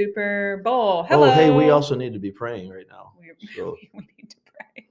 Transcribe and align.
Super 0.00 0.62
Bowl. 0.64 1.02
Hello. 1.04 1.28
Oh, 1.28 1.30
hey, 1.30 1.50
we 1.50 1.68
also 1.68 1.94
need 1.94 2.14
to 2.14 2.18
be 2.18 2.30
praying 2.30 2.70
right 2.70 2.86
now. 2.88 3.12
We, 3.18 3.32
So- 3.56 3.76
we 3.92 4.00
need 4.18 4.30
to 4.30 4.36
pray. 4.46 4.86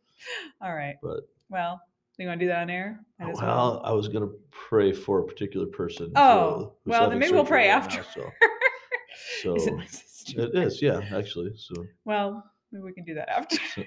All 0.61 0.75
right. 0.75 0.97
But 1.01 1.21
Well, 1.49 1.81
you 2.19 2.27
want 2.27 2.39
to 2.39 2.45
do 2.45 2.49
that 2.49 2.61
on 2.61 2.69
air? 2.69 2.99
Might 3.19 3.31
as 3.31 3.41
well, 3.41 3.81
I 3.83 3.91
was 3.91 4.07
going 4.07 4.27
to 4.27 4.35
pray 4.51 4.93
for 4.93 5.19
a 5.19 5.25
particular 5.25 5.65
person. 5.65 6.11
Oh, 6.15 6.75
who- 6.85 6.91
well, 6.91 7.09
then 7.09 7.17
maybe 7.17 7.31
we'll 7.33 7.45
pray 7.45 7.69
right 7.69 7.75
after. 7.75 7.97
now, 8.19 8.31
so 9.41 9.57
so 9.57 9.79
it 10.35 10.53
it 10.53 10.55
is, 10.55 10.79
yeah, 10.81 11.01
actually. 11.15 11.53
So 11.57 11.85
Well, 12.05 12.43
maybe 12.71 12.83
we 12.83 12.93
can 12.93 13.05
do 13.05 13.15
that 13.15 13.29
after. 13.29 13.57
so, 13.73 13.83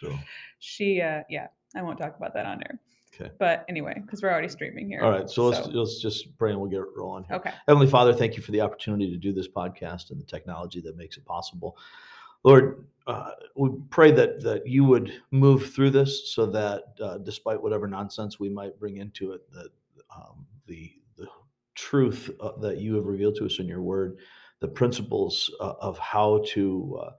so 0.00 0.18
she, 0.58 1.00
uh, 1.00 1.22
yeah, 1.28 1.46
I 1.76 1.82
won't 1.82 1.98
talk 1.98 2.16
about 2.16 2.34
that 2.34 2.46
on 2.46 2.60
air. 2.64 2.80
Okay. 3.20 3.30
But 3.38 3.64
anyway, 3.68 3.94
because 4.00 4.22
we're 4.22 4.30
already 4.30 4.48
streaming 4.48 4.88
here. 4.88 5.02
all 5.02 5.10
right. 5.10 5.28
So 5.28 5.46
let's 5.46 5.66
let's 5.68 6.00
just 6.00 6.36
pray 6.38 6.50
and 6.52 6.60
we'll 6.60 6.70
get 6.70 6.80
it 6.80 6.86
rolling. 6.96 7.24
Here. 7.24 7.36
okay. 7.36 7.52
Heavenly 7.66 7.88
Father, 7.88 8.14
thank 8.14 8.36
you 8.36 8.42
for 8.42 8.52
the 8.52 8.60
opportunity 8.60 9.10
to 9.10 9.16
do 9.16 9.32
this 9.32 9.48
podcast 9.48 10.10
and 10.10 10.20
the 10.20 10.24
technology 10.24 10.80
that 10.80 10.96
makes 10.96 11.16
it 11.16 11.24
possible. 11.24 11.76
Lord, 12.42 12.86
uh, 13.06 13.32
we 13.56 13.70
pray 13.90 14.10
that 14.12 14.42
that 14.42 14.66
you 14.66 14.84
would 14.84 15.12
move 15.30 15.72
through 15.74 15.90
this, 15.90 16.32
so 16.32 16.46
that 16.46 16.84
uh, 17.02 17.18
despite 17.18 17.62
whatever 17.62 17.86
nonsense 17.86 18.40
we 18.40 18.48
might 18.48 18.78
bring 18.78 18.96
into 18.96 19.32
it, 19.32 19.50
that 19.52 19.68
um, 20.14 20.46
the 20.66 20.92
the 21.16 21.26
truth 21.74 22.30
uh, 22.40 22.52
that 22.60 22.78
you 22.78 22.94
have 22.94 23.06
revealed 23.06 23.36
to 23.36 23.46
us 23.46 23.58
in 23.58 23.66
your 23.66 23.82
Word, 23.82 24.18
the 24.60 24.68
principles 24.68 25.50
uh, 25.60 25.74
of 25.80 25.98
how 25.98 26.42
to 26.48 27.00
uh, 27.02 27.10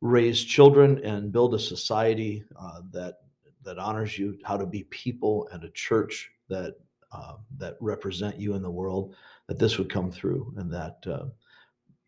raise 0.00 0.44
children 0.44 1.04
and 1.04 1.32
build 1.32 1.54
a 1.54 1.58
society 1.58 2.44
uh, 2.58 2.80
that 2.92 3.20
that 3.64 3.78
honors 3.78 4.18
you, 4.18 4.38
how 4.44 4.56
to 4.56 4.66
be 4.66 4.84
people 4.84 5.48
and 5.52 5.64
a 5.64 5.70
church 5.70 6.30
that 6.48 6.76
uh, 7.12 7.34
that 7.56 7.76
represent 7.80 8.38
you 8.38 8.54
in 8.54 8.62
the 8.62 8.70
world 8.70 9.14
that 9.46 9.58
this 9.58 9.78
would 9.78 9.90
come 9.90 10.12
through 10.12 10.52
and 10.58 10.72
that 10.72 10.98
uh, 11.06 11.24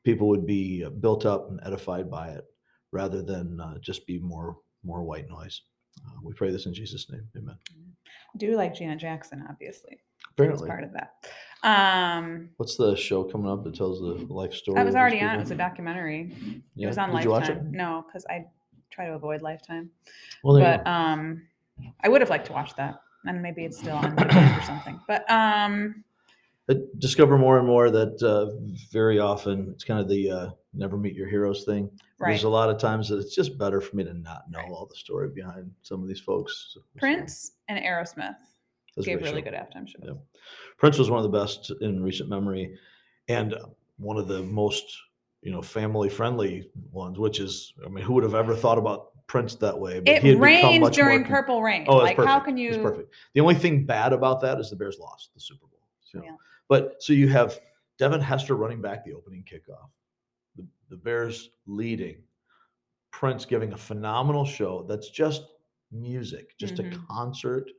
people 0.05 0.29
would 0.29 0.47
be 0.47 0.85
uh, 0.85 0.91
built 0.91 1.25
up 1.25 1.49
and 1.49 1.61
edified 1.65 2.11
by 2.11 2.29
it 2.29 2.45
rather 2.93 3.23
than 3.23 3.59
uh, 3.61 3.79
just 3.79 4.07
be 4.07 4.19
more 4.19 4.59
more 4.83 5.03
white 5.03 5.29
noise. 5.29 5.63
Uh, 6.07 6.19
we 6.23 6.33
pray 6.35 6.51
this 6.51 6.67
in 6.67 6.75
Jesus' 6.75 7.11
name. 7.11 7.27
Amen. 7.37 7.57
I 8.35 8.39
Do 8.39 8.57
like 8.57 8.75
Janet 8.75 8.99
Jackson, 8.99 9.45
obviously. 9.49 9.99
Apparently, 10.33 10.69
part 10.69 10.85
of 10.85 10.93
that. 10.93 11.15
Um, 11.63 12.51
what's 12.57 12.77
the 12.77 12.95
show 12.97 13.25
coming 13.25 13.51
up 13.51 13.65
that 13.65 13.75
tells 13.75 14.01
the 14.01 14.33
life 14.33 14.55
story? 14.55 14.79
I 14.81 14.85
was 14.85 14.95
already 14.95 15.21
on. 15.21 15.37
It 15.37 15.41
was 15.41 15.51
a 15.51 15.57
documentary. 15.57 16.35
Yeah. 16.75 16.87
It 16.87 16.89
was 16.89 16.99
on 16.99 17.11
Did 17.11 17.25
you 17.25 17.31
watch 17.31 17.49
it? 17.49 17.57
Lifetime. 17.57 17.73
No, 17.73 18.05
because 18.07 18.25
I 18.31 18.47
try 18.91 19.07
to 19.07 19.15
avoid 19.15 19.43
Lifetime. 19.43 19.91
Well, 20.43 20.55
there 20.57 20.79
but 20.79 20.85
go. 20.85 20.91
um, 20.91 21.43
I 22.03 22.09
would 22.09 22.21
have 22.21 22.31
liked 22.31 22.47
to 22.47 22.53
watch 22.53 22.75
that, 22.77 23.01
and 23.25 23.41
maybe 23.43 23.65
it's 23.65 23.79
still 23.79 23.97
on 23.97 24.17
YouTube 24.17 24.59
or 24.59 24.63
something. 24.65 25.01
But 25.09 25.31
um, 25.31 26.05
I 26.71 26.75
discover 26.99 27.37
more 27.39 27.59
and 27.59 27.67
more 27.67 27.91
that 27.91 28.23
uh, 28.23 28.57
very 28.93 29.19
often 29.19 29.71
it's 29.75 29.83
kind 29.85 29.99
of 30.01 30.09
the 30.09 30.31
uh, 30.31 30.51
never 30.73 30.97
meet 30.97 31.15
your 31.15 31.29
heroes 31.29 31.65
thing. 31.65 31.91
right, 32.21 32.31
There's 32.31 32.45
a 32.45 32.49
lot 32.49 32.71
of 32.71 32.79
times 32.79 33.09
that 33.09 33.19
it's 33.19 33.35
just 33.35 33.59
better 33.59 33.81
for 33.81 33.97
me 33.97 34.05
to 34.05 34.15
not 34.15 34.49
know 34.51 34.61
Right. 34.61 34.71
all 34.71 34.87
the 34.87 34.95
story 34.95 35.31
behind 35.35 35.71
some 35.83 36.01
of 36.03 36.07
these 36.09 36.21
folks. 36.21 36.73
So- 36.75 36.81
Prince 36.97 37.53
and 37.69 37.83
Aerosmith 37.85 38.37
That's 38.97 39.07
gave 39.07 39.21
really 39.23 39.41
show. 39.41 39.51
good 39.51 39.55
halftime 39.55 39.89
shows. 39.89 40.03
Yeah. 40.05 40.13
Prince 40.79 40.97
was 40.99 41.11
one 41.11 41.25
of 41.25 41.31
the 41.31 41.37
best 41.39 41.73
in 41.81 42.03
recent 42.03 42.29
memory, 42.29 42.77
and 43.29 43.55
uh, 43.55 43.67
one 43.99 44.17
of 44.17 44.29
the 44.29 44.43
most 44.45 44.97
you 45.43 45.51
know 45.51 45.63
family 45.63 46.09
friendly 46.09 46.71
ones. 46.93 47.19
Which 47.19 47.41
is, 47.41 47.73
I 47.85 47.89
mean, 47.89 48.05
who 48.05 48.15
would 48.15 48.25
have 48.25 48.35
ever 48.35 48.55
thought 48.55 48.79
about 48.79 49.27
Prince 49.27 49.55
that 49.57 49.79
way? 49.79 50.03
he 50.05 50.31
It 50.31 50.39
rains 50.39 50.91
during 50.91 51.23
con- 51.23 51.31
Purple 51.31 51.63
Rain. 51.63 51.85
Oh, 51.89 51.97
like, 51.97 52.17
perfect. 52.17 52.29
how 52.31 52.41
can 52.41 52.57
you? 52.57 52.71
It's 52.71 52.79
perfect. 52.79 53.15
The 53.35 53.41
only 53.41 53.55
thing 53.55 53.85
bad 53.87 54.13
about 54.13 54.41
that 54.43 54.59
is 54.59 54.71
the 54.71 54.77
Bears 54.77 54.99
lost 54.99 55.31
the 55.35 55.41
Super 55.41 55.67
Bowl. 55.67 55.81
So, 56.03 56.23
Yeah. 56.25 56.37
But 56.69 57.03
so 57.03 57.13
you 57.13 57.29
have 57.29 57.59
Devin 57.99 58.21
Hester 58.21 58.55
running 58.55 58.81
back 58.81 59.05
the 59.05 59.13
opening 59.13 59.45
kickoff, 59.45 59.89
the, 60.57 60.67
the 60.89 60.97
Bears 60.97 61.51
leading, 61.67 62.23
Prince 63.13 63.45
giving 63.45 63.73
a 63.73 63.77
phenomenal 63.77 64.45
show 64.45 64.85
that's 64.89 65.11
just 65.11 65.43
music, 65.91 66.57
just 66.59 66.79
a 66.79 66.85
Mhm. 66.85 67.07
concert 67.09 67.71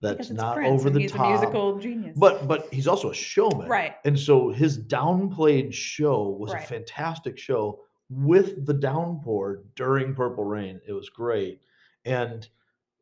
that's 0.00 0.30
not 0.30 0.56
Prince, 0.56 0.80
over 0.80 0.90
the 0.90 1.00
he's 1.00 1.12
top. 1.12 1.26
a 1.26 1.30
musical 1.30 1.78
genius. 1.78 2.16
But 2.18 2.48
but 2.48 2.72
he's 2.72 2.86
also 2.88 3.10
a 3.10 3.14
showman. 3.14 3.68
right, 3.68 3.96
And 4.04 4.18
so 4.18 4.50
his 4.50 4.78
downplayed 4.78 5.72
show 5.72 6.28
was 6.30 6.52
Right. 6.52 6.64
a 6.64 6.66
fantastic 6.66 7.38
show 7.38 7.80
with 8.08 8.66
the 8.66 8.74
downpour 8.74 9.64
during 9.76 10.14
Purple 10.14 10.44
Rain. 10.44 10.80
It 10.86 10.92
was 10.92 11.08
great. 11.10 11.60
And 12.04 12.48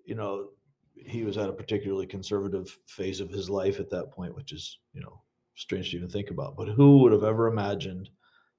you 0.05 0.15
know, 0.15 0.49
he 0.97 1.23
was 1.23 1.37
at 1.39 1.49
a 1.49 1.53
particularly 1.53 2.07
conservative 2.07 2.77
phase 2.87 3.21
of 3.21 3.31
his 3.31 3.49
life 3.49 3.79
at 3.79 3.91
that 3.91 4.11
point, 4.11 4.35
which 4.35 4.53
is, 4.53 4.79
you 4.93 5.01
know, 5.01 5.23
strange 5.55 5.91
to 5.91 5.97
even 5.97 6.09
think 6.09 6.31
about. 6.31 6.57
But 6.57 6.69
who 6.69 6.99
would 6.99 7.13
have 7.13 7.25
ever 7.25 7.47
imagined 7.47 8.09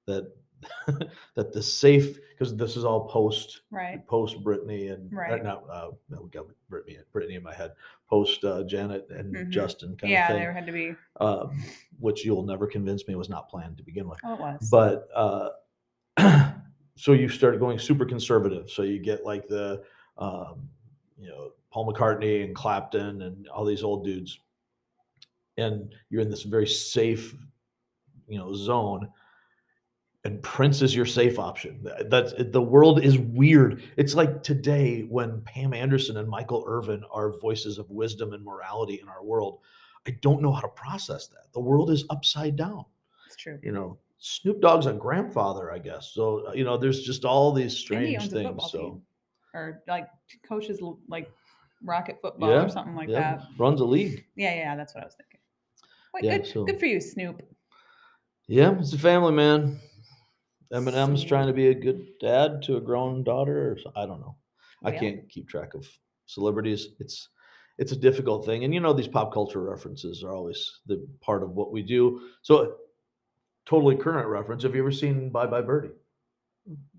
that 0.08 0.32
that 1.36 1.54
the 1.54 1.62
safe 1.64 2.18
because 2.32 2.56
this 2.56 2.76
is 2.78 2.84
all 2.86 3.08
post 3.08 3.62
right, 3.72 4.06
post 4.08 4.44
Brittany 4.44 4.88
and 4.88 5.12
or 5.14 5.18
Right. 5.18 5.44
not 5.44 5.64
uh 5.70 5.92
no 6.10 6.22
we 6.24 6.30
got 6.30 6.46
Brittany 6.70 6.98
Brittany 7.12 7.36
in 7.36 7.44
my 7.44 7.54
head 7.54 7.72
post 8.10 8.44
uh, 8.44 8.64
Janet 8.64 9.08
and 9.10 9.34
Mhm. 9.36 9.50
Justin 9.50 9.96
kind 9.96 10.12
yeah. 10.12 10.24
of 10.24 10.28
thing 10.34 10.40
There 10.40 10.54
had 10.54 10.66
to 10.66 10.72
be. 10.72 10.96
um, 11.20 11.62
which 12.00 12.26
you'll 12.26 12.44
never 12.44 12.66
convince 12.68 13.08
me 13.08 13.16
was 13.16 13.30
not 13.30 13.50
planned 13.50 13.78
to 13.78 13.84
begin 13.84 14.08
with. 14.10 14.20
Oh, 14.24 14.34
it 14.34 14.40
was. 14.40 14.70
But 14.70 15.08
uh, 15.14 15.50
so 16.96 17.14
you 17.14 17.30
started 17.30 17.60
going 17.60 17.78
super 17.80 18.06
conservative. 18.06 18.70
So 18.70 18.82
you 18.82 19.00
get 19.00 19.26
like 19.26 19.48
the, 19.48 19.84
um, 20.18 20.68
you 21.20 21.30
know, 21.30 21.52
Paul 21.72 21.94
McCartney 21.94 22.44
and 22.44 22.56
Clapton 22.56 23.22
and 23.22 23.48
all 23.50 23.64
these 23.64 23.84
old 23.84 24.04
dudes, 24.04 24.40
and 25.58 25.94
you're 26.10 26.22
in 26.22 26.30
this 26.32 26.44
very 26.44 26.68
safe, 26.68 27.36
you 28.28 28.40
know, 28.40 28.54
zone. 28.54 29.10
And 30.30 30.44
Prince 30.44 30.84
is 30.84 30.96
your 30.96 31.08
safe 31.08 31.40
option. 31.40 31.82
Th- 31.84 32.08
That's 32.08 32.34
the 32.38 32.62
world 32.62 33.04
is 33.04 33.18
weird. 33.18 33.82
It's 33.98 34.14
like 34.14 34.44
today 34.44 35.02
when 35.10 35.42
Pam 35.42 35.74
Anderson 35.74 36.18
and 36.18 36.30
Michael 36.30 36.64
Irvin 36.68 37.04
are 37.12 37.32
voices 37.40 37.80
of 37.80 37.90
wisdom 37.90 38.34
and 38.34 38.46
morality 38.46 39.00
in 39.02 39.10
our 39.10 39.24
world. 39.24 39.60
I 40.08 40.12
don't 40.22 40.44
know 40.44 40.52
how 40.52 40.62
to 40.62 40.68
process 40.68 41.28
that. 41.30 41.52
The 41.54 41.60
world 41.60 41.90
is 41.90 42.06
upside 42.12 42.56
down. 42.56 42.86
it's 43.26 43.36
true. 43.38 43.58
You 43.64 43.72
know, 43.72 43.98
Snoop 44.20 44.62
Dogg's 44.62 44.86
a 44.86 44.94
grandfather, 44.94 45.72
I 45.72 45.80
guess. 45.80 46.12
So 46.14 46.48
uh, 46.48 46.52
you 46.54 46.64
know, 46.64 46.78
there's 46.78 47.02
just 47.02 47.26
all 47.26 47.52
these 47.52 47.76
strange 47.76 48.30
things. 48.30 48.72
So 48.72 48.80
team, 48.80 49.02
or 49.56 49.82
like 49.88 50.10
coaches 50.48 50.80
like 51.08 51.32
Rocket 51.82 52.20
football 52.22 52.50
yeah, 52.52 52.66
or 52.66 52.70
something 52.70 52.94
like 52.96 53.10
yeah, 53.10 53.38
that. 53.38 53.48
runs 53.58 53.82
a 53.82 53.86
league. 53.86 54.26
Yeah, 54.36 54.54
yeah, 54.54 54.76
that's 54.76 54.94
what 54.94 55.02
I 55.04 55.08
was 55.08 55.16
thinking. 55.16 55.40
Well, 56.14 56.24
Yeah, 56.24 56.38
good, 56.38 56.48
so- 56.48 56.66
good 56.66 56.80
for 56.80 56.86
you, 56.86 57.02
Snoop. 57.02 57.42
Yeah, 58.48 58.78
it's 58.80 58.94
a 58.94 58.98
family 59.00 59.32
man. 59.32 59.80
Eminem's 60.74 61.24
trying 61.24 61.48
to 61.48 61.54
be 61.54 61.68
a 61.68 61.74
good 61.74 62.08
dad 62.20 62.62
to 62.64 62.78
a 62.78 62.82
grown 62.82 63.24
daughter, 63.24 63.72
or 63.72 63.78
so, 63.80 63.92
I 63.96 64.06
don't 64.06 64.20
know. 64.20 64.36
Oh, 64.84 64.88
I 64.90 64.94
Yeah. 64.94 65.00
can't 65.00 65.30
keep 65.30 65.48
track 65.50 65.74
of 65.74 65.88
celebrities. 66.26 66.90
It's 67.00 67.30
it's 67.80 67.94
a 67.94 67.96
difficult 67.96 68.46
thing, 68.46 68.66
and 68.66 68.74
you 68.74 68.82
know 68.82 68.92
these 68.92 69.08
pop 69.08 69.34
culture 69.34 69.62
references 69.62 70.22
are 70.24 70.34
always 70.34 70.80
the 70.86 71.08
part 71.22 71.44
of 71.44 71.52
what 71.52 71.72
we 71.72 71.82
do. 71.82 72.20
So, 72.42 72.76
totally 73.66 73.96
current 73.96 74.28
reference. 74.28 74.64
Have 74.64 74.76
you 74.76 74.82
ever 74.82 74.92
seen 74.92 75.30
Bye 75.30 75.46
Bye 75.48 75.62
Birdie? 75.62 75.92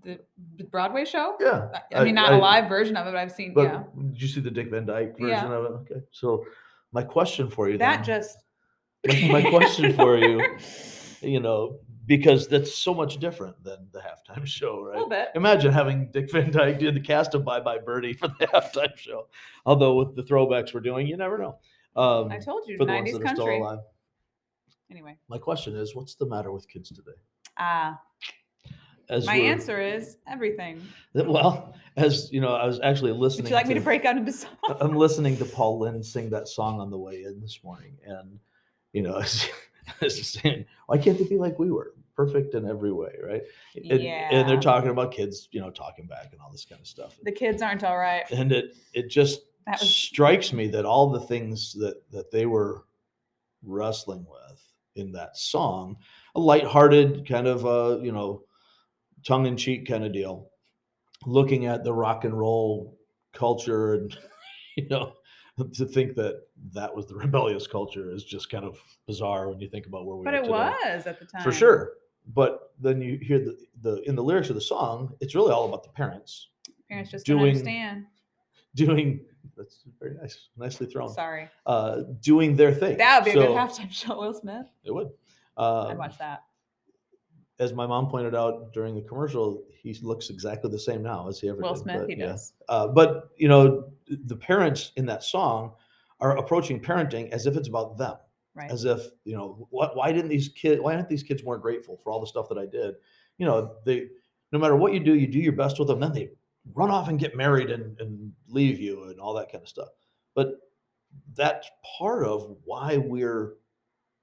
The, 0.01 0.19
the 0.57 0.63
Broadway 0.65 1.05
show. 1.05 1.35
Yeah, 1.39 1.69
I, 1.93 1.99
I 1.99 2.03
mean, 2.03 2.15
not 2.15 2.33
a 2.33 2.35
I- 2.37 2.39
live 2.39 2.67
version 2.69 2.97
of 2.97 3.05
it, 3.07 3.11
but 3.11 3.17
I've 3.19 3.31
seen. 3.31 3.53
But 3.53 3.63
yeah, 3.63 3.83
did 3.95 4.21
you 4.21 4.27
see 4.27 4.41
the 4.41 4.49
Dick 4.51 4.69
Van 4.71 4.85
Dyke 4.87 5.11
version 5.19 5.29
Yeah. 5.29 5.53
of 5.53 5.65
it? 5.65 5.71
Okay, 5.91 6.01
so 6.11 6.43
my 6.91 7.03
question 7.03 7.47
for 7.49 7.69
you 7.69 7.77
that 7.77 8.03
then, 8.03 8.03
just. 8.03 8.37
my- 9.07 9.41
my 9.43 9.49
question 9.49 9.93
for 9.93 10.17
you, 10.17 10.43
you 11.21 11.39
know, 11.39 11.79
because 12.05 12.47
that's 12.47 12.73
so 12.73 12.93
much 12.93 13.17
different 13.17 13.61
than 13.63 13.87
the 13.91 13.99
halftime 13.99 14.45
show, 14.59 14.79
a 14.79 14.83
right? 14.85 14.93
little 14.95 15.09
bit. 15.09 15.29
Imagine 15.35 15.71
having 15.71 16.09
Dick 16.11 16.31
Van 16.31 16.51
Dyke 16.51 16.79
do 16.79 16.91
the 16.91 16.99
cast 16.99 17.33
of 17.35 17.45
Bye 17.45 17.59
Bye 17.59 17.77
Birdie 17.77 18.13
for 18.19 18.27
the 18.27 18.47
halftime 18.47 18.95
show. 18.97 19.27
Although 19.65 19.95
with 19.95 20.15
the 20.15 20.23
throwbacks 20.23 20.73
we're 20.73 20.79
doing, 20.81 21.07
you 21.07 21.17
never 21.17 21.37
know. 21.37 21.57
Um, 21.95 22.31
I 22.31 22.39
told 22.39 22.67
you, 22.67 22.77
for 22.77 22.85
the 22.85 22.93
ones 22.93 23.09
'90s 23.09 23.13
that 23.13 23.21
are 23.23 23.27
still 23.27 23.45
country. 23.45 23.59
alive. 23.59 23.79
Anyway, 24.89 25.17
My 25.29 25.37
question 25.37 25.75
is, 25.75 25.95
what's 25.95 26.15
the 26.15 26.25
matter 26.25 26.51
with 26.51 26.67
kids 26.67 26.89
today? 26.89 27.17
ah, 27.57 27.99
As 29.09 29.25
my 29.25 29.35
answer 29.35 29.79
is 29.79 30.17
everything. 30.27 30.81
well, 31.13 31.75
as 31.97 32.31
you 32.31 32.41
know, 32.41 32.53
I 32.55 32.65
was 32.65 32.79
actually 32.81 33.11
listening. 33.11 33.43
Would 33.43 33.49
you 33.51 33.55
like 33.55 33.67
me 33.67 33.73
to 33.75 33.79
to 33.79 33.83
break 33.83 34.05
out 34.05 34.17
into 34.17 34.31
song? 34.31 34.51
I'm 34.79 34.95
listening 34.95 35.37
to 35.37 35.45
Paul 35.45 35.79
Lynde 35.79 36.05
sing 36.05 36.29
that 36.31 36.47
song 36.47 36.79
on 36.79 36.89
the 36.89 36.97
way 36.97 37.23
in 37.23 37.39
this 37.41 37.59
morning, 37.63 37.97
and 38.05 38.39
you 38.93 39.01
know, 39.01 39.15
as, 39.17 39.45
as 39.45 39.49
just 39.49 39.49
saying, 40.07 40.65
why 40.87 40.97
can't 40.97 41.17
they 41.17 41.25
be 41.25 41.37
like 41.37 41.59
we 41.59 41.71
were, 41.71 41.93
perfect 42.15 42.55
in 42.55 42.67
every 42.67 42.91
way, 42.91 43.13
right? 43.23 43.41
And, 43.75 44.01
and 44.01 44.49
they're 44.49 44.59
talking 44.59 44.89
about 44.89 45.11
kids, 45.11 45.47
you 45.51 45.59
know, 45.59 45.71
talking 45.71 46.05
back 46.07 46.29
and 46.31 46.41
all 46.41 46.51
this 46.51 46.65
kind 46.65 46.81
of 46.81 46.87
stuff. 46.87 47.17
The 47.23 47.31
kids 47.31 47.61
aren't 47.61 47.83
all 47.83 47.97
right. 47.97 48.29
And 48.31 48.51
it 48.51 48.77
it 48.93 49.09
just 49.09 49.41
was 49.67 49.81
strikes 49.81 50.53
me 50.53 50.67
that 50.67 50.85
all 50.85 51.09
the 51.09 51.21
things 51.21 51.73
that 51.73 52.01
that 52.11 52.31
they 52.31 52.45
were 52.45 52.85
wrestling 53.63 54.25
with 54.29 54.61
in 54.95 55.11
that 55.13 55.37
song, 55.37 55.97
a 56.35 56.39
lighthearted 56.39 57.27
kind 57.27 57.47
of 57.47 57.65
uh, 57.65 57.99
you 58.01 58.11
know, 58.11 58.43
tongue 59.25 59.45
in 59.45 59.57
cheek 59.57 59.87
kind 59.87 60.03
of 60.03 60.13
deal, 60.13 60.49
looking 61.25 61.65
at 61.65 61.83
the 61.83 61.93
rock 61.93 62.25
and 62.25 62.37
roll 62.37 62.97
culture 63.33 63.93
and 63.95 64.17
you 64.77 64.87
know 64.89 65.13
to 65.73 65.85
think 65.85 66.15
that 66.15 66.41
that 66.73 66.93
was 66.95 67.05
the 67.07 67.15
rebellious 67.25 67.67
culture 67.67 68.11
is 68.11 68.23
just 68.23 68.49
kind 68.49 68.65
of 68.65 68.79
bizarre 69.07 69.49
when 69.49 69.59
you 69.59 69.69
think 69.69 69.85
about 69.85 70.05
where 70.05 70.15
we 70.15 70.19
were 70.19 70.25
but 70.25 70.33
it 70.33 70.41
today. 70.43 70.49
was 70.51 71.07
at 71.07 71.19
the 71.19 71.25
time 71.25 71.43
for 71.43 71.51
sure 71.51 71.93
but 72.33 72.71
then 72.79 73.01
you 73.01 73.17
hear 73.17 73.39
the, 73.39 73.57
the 73.81 74.01
in 74.07 74.15
the 74.15 74.21
lyrics 74.23 74.49
of 74.49 74.55
the 74.55 74.61
song, 74.61 75.11
it's 75.21 75.33
really 75.33 75.51
all 75.51 75.65
about 75.67 75.81
the 75.83 75.89
parents 75.89 76.49
Parents 76.87 77.09
just 77.09 77.25
don't 77.25 77.37
doing- 77.39 77.49
understand. 77.51 78.05
doing. 78.75 79.25
That's 79.57 79.83
very 79.99 80.15
nice, 80.21 80.49
nicely 80.57 80.85
thrown. 80.87 81.09
Sorry. 81.13 81.49
Uh, 81.65 82.01
doing 82.21 82.55
their 82.55 82.71
thing. 82.73 82.97
That 82.97 83.19
would 83.23 83.25
be 83.25 83.39
a 83.39 83.41
So- 83.41 83.47
good 83.47 83.57
halftime 83.57 83.91
show, 84.01 84.19
Will 84.19 84.33
Smith. 84.35 84.67
It 84.83 84.93
would. 84.93 85.07
I'd 85.57 85.63
Uh, 85.63 85.95
watch 85.97 86.17
that. 86.19 86.43
as 87.59 87.73
my 87.73 87.87
mom 87.87 88.07
pointed 88.09 88.35
out 88.35 88.71
during 88.73 88.93
the 88.93 89.01
commercial, 89.01 89.63
he 89.69 89.93
looks 90.03 90.29
exactly 90.29 90.69
the 90.69 90.79
same 90.79 91.01
now 91.01 91.27
as 91.27 91.39
he 91.39 91.49
ever 91.49 91.61
Will 91.61 91.73
did. 91.73 91.83
Smith, 91.83 91.99
but 92.01 92.09
he 92.09 92.15
yeah. 92.17 92.25
does. 92.27 92.53
Uh, 92.69 92.87
but 92.87 93.29
you 93.37 93.47
know, 93.47 93.89
the 94.25 94.35
parents 94.35 94.91
in 94.95 95.05
that 95.07 95.23
song 95.23 95.73
are 96.19 96.37
approaching 96.37 96.79
parenting 96.79 97.29
as 97.31 97.45
if 97.45 97.55
it's 97.55 97.67
about 97.67 97.97
them, 97.97 98.15
Right. 98.53 98.69
as 98.69 98.85
if 98.85 99.01
you 99.23 99.35
know, 99.35 99.67
what, 99.69 99.95
why 99.95 100.11
didn't 100.11 100.29
these 100.29 100.49
kids? 100.49 100.81
Why 100.81 100.95
aren't 100.95 101.09
these 101.09 101.23
kids 101.23 101.43
more 101.43 101.57
grateful 101.57 101.97
for 102.03 102.11
all 102.11 102.19
the 102.19 102.27
stuff 102.27 102.49
that 102.49 102.57
I 102.57 102.65
did? 102.65 102.95
You 103.37 103.45
know, 103.45 103.75
they 103.85 104.07
no 104.51 104.59
matter 104.59 104.75
what 104.75 104.93
you 104.93 104.99
do, 104.99 105.15
you 105.15 105.27
do 105.27 105.39
your 105.39 105.53
best 105.53 105.79
with 105.79 105.87
them. 105.87 105.99
Then 106.01 106.11
they 106.11 106.31
run 106.73 106.91
off 106.91 107.07
and 107.07 107.17
get 107.17 107.35
married 107.35 107.69
and, 107.69 107.99
and 107.99 108.31
leave 108.49 108.79
you 108.79 109.05
and 109.05 109.19
all 109.19 109.33
that 109.33 109.51
kind 109.51 109.61
of 109.63 109.69
stuff. 109.69 109.89
But 110.35 110.55
that's 111.33 111.69
part 111.97 112.25
of 112.25 112.57
why 112.65 112.97
we're 112.97 113.53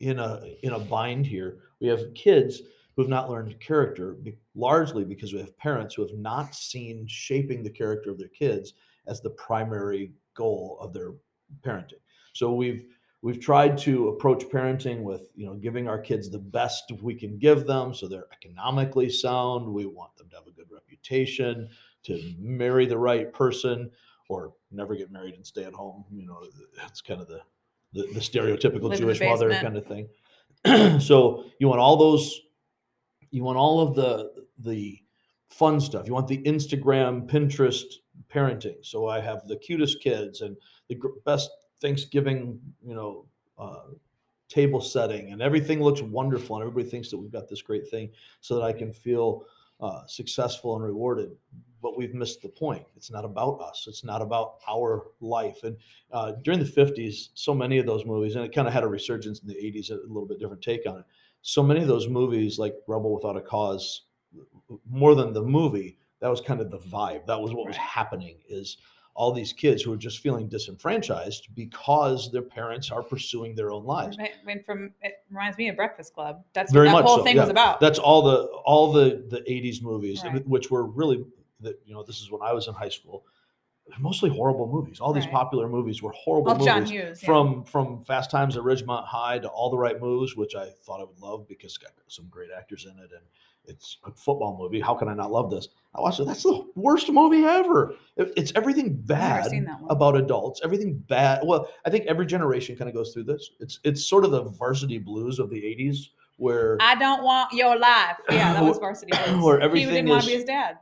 in 0.00 0.19
a 0.19 0.55
in 0.62 0.73
a 0.73 0.79
bind 0.79 1.26
here. 1.26 1.61
We 1.81 1.88
have 1.88 2.14
kids 2.14 2.62
who 2.94 3.02
have 3.02 3.08
not 3.08 3.31
learned 3.31 3.58
character, 3.61 4.19
largely 4.55 5.05
because 5.05 5.32
we 5.32 5.38
have 5.38 5.56
parents 5.56 5.94
who 5.94 6.02
have 6.02 6.17
not 6.17 6.55
seen 6.55 7.06
shaping 7.06 7.62
the 7.62 7.70
character 7.70 8.11
of 8.11 8.19
their 8.19 8.29
kids 8.29 8.75
as 9.09 9.21
the 9.21 9.31
primary 9.31 10.13
goal 10.35 10.79
of 10.81 10.93
their 10.93 11.13
parenting. 11.63 12.01
So 12.33 12.53
we've 12.53 12.85
we've 13.23 13.41
tried 13.41 13.77
to 13.79 14.09
approach 14.09 14.45
parenting 14.45 15.03
with 15.03 15.31
you 15.35 15.47
know 15.47 15.55
giving 15.55 15.89
our 15.89 15.99
kids 15.99 16.31
the 16.31 16.39
best 16.39 16.93
we 17.03 17.15
can 17.15 17.39
give 17.39 17.67
them, 17.67 17.95
so 17.95 18.07
they're 18.07 18.29
economically 18.33 19.11
sound. 19.11 19.67
We 19.67 19.87
want 19.87 20.17
them 20.17 20.29
to 20.31 20.37
have 20.37 20.47
a 20.47 20.53
good 20.53 20.71
reputation, 20.71 21.69
to 22.05 22.35
marry 22.39 22.87
the 22.87 22.99
right 22.99 23.33
person, 23.33 23.91
or 24.29 24.55
never 24.71 24.95
get 24.95 25.11
married 25.11 25.35
and 25.35 25.47
stay 25.47 25.65
at 25.65 25.73
home. 25.73 26.05
You 26.13 26.27
know, 26.27 26.45
that's 26.77 27.01
kind 27.01 27.21
of 27.21 27.29
the 27.29 27.41
the, 27.93 28.03
the 28.13 28.21
stereotypical 28.21 28.83
Live 28.83 29.01
in 29.01 29.07
the 29.07 29.15
Jewish 29.15 29.21
mother 29.21 29.51
kind 29.55 29.77
of 29.77 29.87
thing. 29.87 30.09
so 31.01 31.45
you 31.59 31.69
want 31.69 31.81
all 31.81 31.97
those, 31.97 32.41
you 33.31 33.43
want 33.43 33.59
all 33.59 33.81
of 33.81 33.95
the 33.95 34.31
the 34.59 35.01
fun 35.49 35.81
stuff. 35.81 36.06
You 36.06 36.15
want 36.15 36.29
the 36.29 36.43
Instagram, 36.43 37.29
Pinterest 37.29 37.85
parenting. 38.33 38.77
So 38.83 39.09
I 39.09 39.21
have 39.21 39.47
the 39.47 39.56
cutest 39.56 40.00
kids 40.03 40.41
and 40.41 40.56
the 40.89 40.99
best 41.25 41.50
Thanksgiving, 41.81 42.61
you 42.85 42.95
know, 42.95 43.27
uh, 43.59 43.95
table 44.49 44.81
setting, 44.81 45.33
and 45.33 45.43
everything 45.43 45.83
looks 45.83 46.00
wonderful, 46.00 46.56
and 46.56 46.62
everybody 46.62 46.89
thinks 46.89 47.11
that 47.11 47.19
we've 47.19 47.33
got 47.33 47.49
this 47.49 47.62
great 47.62 47.89
thing, 47.89 48.11
so 48.41 48.55
that 48.56 48.62
I 48.62 48.73
can 48.73 48.93
feel 48.93 49.45
uh, 49.81 50.06
successful 50.06 50.75
and 50.75 50.85
rewarded. 50.85 51.31
But 51.81 51.97
we've 51.97 52.15
missed 52.15 52.43
the 52.43 52.49
point. 52.49 52.85
It's 52.97 53.11
not 53.11 53.25
about 53.25 53.61
us. 53.61 53.87
It's 53.89 54.03
not 54.03 54.23
about 54.23 54.56
our 54.69 55.09
life. 55.21 55.62
And 55.62 55.77
uh, 56.11 56.33
during 56.43 56.59
the 56.59 56.65
50s, 56.65 57.29
so 57.35 57.55
many 57.55 57.79
of 57.79 57.87
those 57.87 58.05
movies, 58.05 58.35
and 58.35 58.45
it 58.45 58.55
kind 58.55 58.67
of 58.67 58.75
had 58.75 58.83
a 58.83 58.89
resurgence 58.89 59.41
in 59.41 59.49
the 59.49 59.55
80s, 59.55 59.91
a 59.91 59.95
little 60.09 60.27
bit 60.27 60.41
different 60.41 60.62
take 60.62 60.87
on 60.89 60.99
it. 60.99 61.05
So 61.43 61.62
many 61.62 61.81
of 61.81 61.87
those 61.87 62.09
movies, 62.09 62.59
like 62.59 62.75
Rebel 62.89 63.15
Without 63.15 63.37
a 63.37 63.41
Cause, 63.41 64.06
more 64.89 65.15
than 65.15 65.33
the 65.33 65.43
movie, 65.43 65.99
that 66.21 66.29
was 66.29 66.41
kind 66.41 66.61
of 66.61 66.71
the 66.71 66.79
vibe. 66.79 67.27
That 67.27 67.41
was 67.41 67.53
what 67.53 67.67
was 67.67 67.77
happening. 67.77 68.39
Is 68.49 68.79
all 69.19 69.33
these 69.33 69.53
kids 69.53 69.83
who 69.83 69.93
are 69.93 69.97
just 69.97 70.21
feeling 70.21 70.49
disenfranchised 70.49 71.49
because 71.57 72.31
their 72.31 72.43
parents 72.43 72.93
are 72.93 73.03
pursuing 73.03 73.53
their 73.53 73.73
own 73.73 73.85
lives. 73.85 74.17
I 74.21 74.31
mean, 74.47 74.63
from 74.63 74.93
it 75.03 75.15
reminds 75.29 75.59
me 75.59 75.69
of 75.69 75.75
Breakfast 75.75 76.15
Club. 76.15 76.45
That's 76.53 76.73
Very 76.73 76.87
what 76.87 77.01
that 77.01 77.05
whole 77.05 77.19
so, 77.19 77.25
thing 77.25 77.35
yeah. 77.35 77.43
was 77.43 77.51
about. 77.51 77.81
That's 77.81 77.99
all 77.99 78.23
the 78.23 78.45
all 78.65 78.93
the 78.93 79.25
the 79.29 79.41
80s 79.41 79.83
movies, 79.83 80.23
Right. 80.25 80.47
which 80.47 80.71
were 80.71 80.85
really 80.85 81.25
that 81.61 81.81
you 81.85 81.95
know 81.95 82.05
this 82.05 82.21
is 82.21 82.31
when 82.31 82.43
I 82.43 82.53
was 82.53 82.69
in 82.69 82.75
high 82.75 82.89
school. 82.89 83.25
Mostly 83.99 84.31
horrible 84.31 84.67
movies. 84.70 85.00
All 85.00 85.12
these 85.12 85.25
Right. 85.25 85.32
popular 85.32 85.69
movies 85.69 86.02
were 86.02 86.12
horrible 86.12 86.56
John 86.64 86.81
movies. 86.81 86.90
Hughes. 86.90 87.23
yeah. 87.23 87.26
From 87.26 87.64
from 87.64 88.05
Fast 88.05 88.31
Times 88.31 88.56
at 88.56 88.62
Ridgemont 88.62 89.05
High 89.06 89.38
to 89.38 89.49
All 89.49 89.70
the 89.70 89.79
Right 89.79 90.00
Moves, 90.00 90.37
which 90.37 90.55
I 90.55 90.67
thought 90.85 91.00
I 91.00 91.05
would 91.05 91.19
love 91.20 91.49
because 91.49 91.70
it's 91.70 91.79
got 91.79 91.93
some 92.06 92.26
great 92.31 92.50
actors 92.56 92.85
in 92.85 92.93
it, 93.02 93.11
and 93.12 93.23
it's 93.64 93.99
a 94.06 94.11
football 94.12 94.56
movie. 94.58 94.81
How 94.81 94.94
can 94.94 95.08
I 95.08 95.14
not 95.14 95.31
love 95.31 95.50
this? 95.50 95.69
I 95.94 96.00
watched 96.00 96.20
it. 96.20 96.26
That's 96.26 96.43
the 96.43 96.64
worst 96.75 97.11
movie 97.11 97.44
ever. 97.44 97.94
It's 98.17 98.52
everything 98.55 98.94
bad 98.94 99.46
seen 99.50 99.64
that 99.64 99.81
one. 99.81 99.90
about 99.90 100.17
adults. 100.17 100.61
Everything 100.64 100.99
bad. 101.08 101.40
Well, 101.44 101.69
I 101.85 101.90
think 101.90 102.06
every 102.06 102.26
generation 102.26 102.76
kind 102.76 102.88
of 102.88 102.94
goes 102.94 103.12
through 103.12 103.25
this. 103.25 103.50
It's 103.61 103.81
it's 103.85 104.05
sort 104.05 104.25
of 104.25 104.31
the 104.31 104.44
Varsity 104.44 104.99
Blues 104.99 105.38
of 105.38 105.50
the 105.50 105.61
'80s, 105.62 106.11
where 106.37 106.76
I 106.81 106.94
don't 106.94 107.23
want 107.25 107.52
your 107.52 107.76
life. 107.79 108.17
Yeah, 108.31 108.52
that 108.52 108.62
was 108.64 108.79
Varsity 108.81 109.12
Blues. 109.25 109.43
Where 109.44 109.61
everything 109.61 109.88
he 109.88 109.94
didn't 109.96 110.11
want 110.11 110.23
to 110.25 110.29
be 110.29 110.35
his 110.37 110.44
dad. 110.44 110.79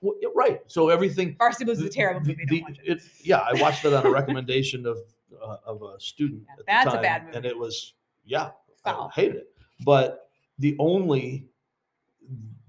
Well, 0.00 0.14
yeah, 0.20 0.28
right. 0.34 0.60
So 0.66 0.88
everything. 0.88 1.36
Varsity 1.38 1.64
Blues 1.64 1.78
is 1.80 1.84
a 1.86 1.90
terrible 1.90 2.20
movie. 2.20 2.44
the- 2.48 2.62
watch 2.62 2.78
it. 2.84 2.98
it- 2.98 3.02
yeah, 3.22 3.38
I 3.38 3.60
watched 3.60 3.84
it 3.84 3.92
on 3.92 4.06
a 4.06 4.10
recommendation 4.10 4.86
of 4.86 4.98
uh, 5.42 5.56
of 5.66 5.82
a 5.82 6.00
student. 6.00 6.42
Yeah, 6.46 6.52
at 6.52 6.58
the 6.58 6.64
that's 6.66 6.86
a 6.86 6.90
time, 6.92 7.02
bad 7.02 7.24
movie. 7.24 7.36
and 7.36 7.46
it 7.46 7.58
was 7.58 7.94
yeah, 8.24 8.50
I 8.84 8.90
Foul. 8.92 9.10
hated 9.14 9.36
it. 9.36 9.54
But 9.84 10.30
the 10.58 10.76
only 10.78 11.46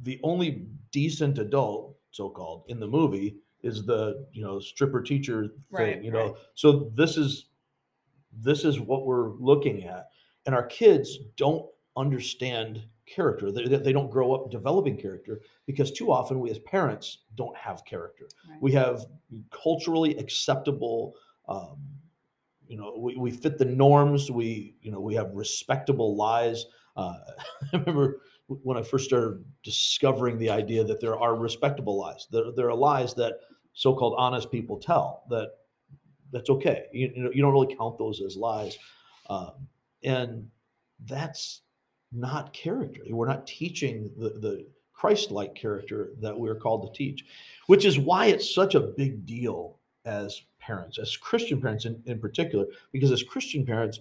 the 0.03 0.19
only 0.23 0.67
decent 0.91 1.37
adult, 1.37 1.95
so 2.11 2.29
called, 2.29 2.63
in 2.67 2.79
the 2.79 2.87
movie 2.87 3.37
is 3.63 3.85
the 3.85 4.25
you 4.31 4.41
know 4.43 4.59
stripper 4.59 5.01
teacher 5.01 5.43
thing. 5.47 5.51
Right, 5.71 6.03
you 6.03 6.11
know, 6.11 6.27
right. 6.27 6.35
so 6.55 6.91
this 6.95 7.17
is 7.17 7.45
this 8.41 8.63
is 8.63 8.79
what 8.79 9.05
we're 9.05 9.31
looking 9.31 9.83
at, 9.85 10.09
and 10.45 10.55
our 10.55 10.65
kids 10.67 11.17
don't 11.35 11.65
understand 11.97 12.81
character. 13.13 13.51
They, 13.51 13.65
they 13.65 13.94
don't 13.94 14.11
grow 14.11 14.33
up 14.33 14.51
developing 14.51 14.97
character 14.97 15.41
because 15.65 15.91
too 15.91 16.11
often 16.11 16.39
we 16.39 16.50
as 16.51 16.59
parents 16.59 17.19
don't 17.35 17.56
have 17.57 17.83
character. 17.85 18.27
Right. 18.50 18.61
We 18.61 18.71
have 18.73 19.06
culturally 19.51 20.15
acceptable. 20.17 21.15
Um, 21.47 21.77
you 22.67 22.77
know, 22.77 22.95
we, 22.97 23.15
we 23.15 23.31
fit 23.31 23.57
the 23.57 23.65
norms. 23.65 24.29
We, 24.29 24.75
you 24.81 24.91
know, 24.91 25.00
we 25.00 25.15
have 25.15 25.31
respectable 25.33 26.15
lies. 26.15 26.65
Uh, 26.95 27.15
I 27.73 27.77
remember 27.77 28.21
when 28.47 28.77
I 28.77 28.81
first 28.81 29.06
started 29.06 29.44
discovering 29.63 30.38
the 30.38 30.50
idea 30.50 30.83
that 30.83 31.00
there 31.00 31.17
are 31.17 31.35
respectable 31.35 31.97
lies. 32.00 32.27
There, 32.31 32.51
there 32.55 32.69
are 32.69 32.75
lies 32.75 33.13
that 33.15 33.33
so-called 33.73 34.15
honest 34.17 34.51
people 34.51 34.77
tell 34.77 35.23
that 35.29 35.50
that's 36.31 36.50
okay. 36.50 36.85
You, 36.94 37.12
you 37.15 37.23
know, 37.23 37.31
you 37.33 37.41
don't 37.41 37.53
really 37.53 37.75
count 37.75 37.97
those 37.97 38.21
as 38.21 38.35
lies, 38.35 38.77
um, 39.29 39.67
and 40.03 40.47
that's 41.05 41.62
not 42.11 42.53
character. 42.53 43.01
We're 43.09 43.27
not 43.27 43.47
teaching 43.47 44.11
the 44.17 44.29
the 44.29 44.65
Christ-like 44.94 45.56
character 45.56 46.09
that 46.19 46.38
we're 46.38 46.56
called 46.56 46.81
to 46.83 46.97
teach, 46.97 47.25
which 47.67 47.86
is 47.86 47.98
why 47.98 48.25
it's 48.25 48.53
such 48.53 48.75
a 48.75 48.81
big 48.81 49.25
deal 49.25 49.77
as 50.03 50.41
parents, 50.60 50.98
as 50.98 51.15
Christian 51.15 51.62
parents 51.62 51.86
in, 51.86 52.01
in 52.05 52.19
particular, 52.19 52.65
because 52.91 53.12
as 53.12 53.24
Christian 53.24 53.65
parents, 53.65 54.00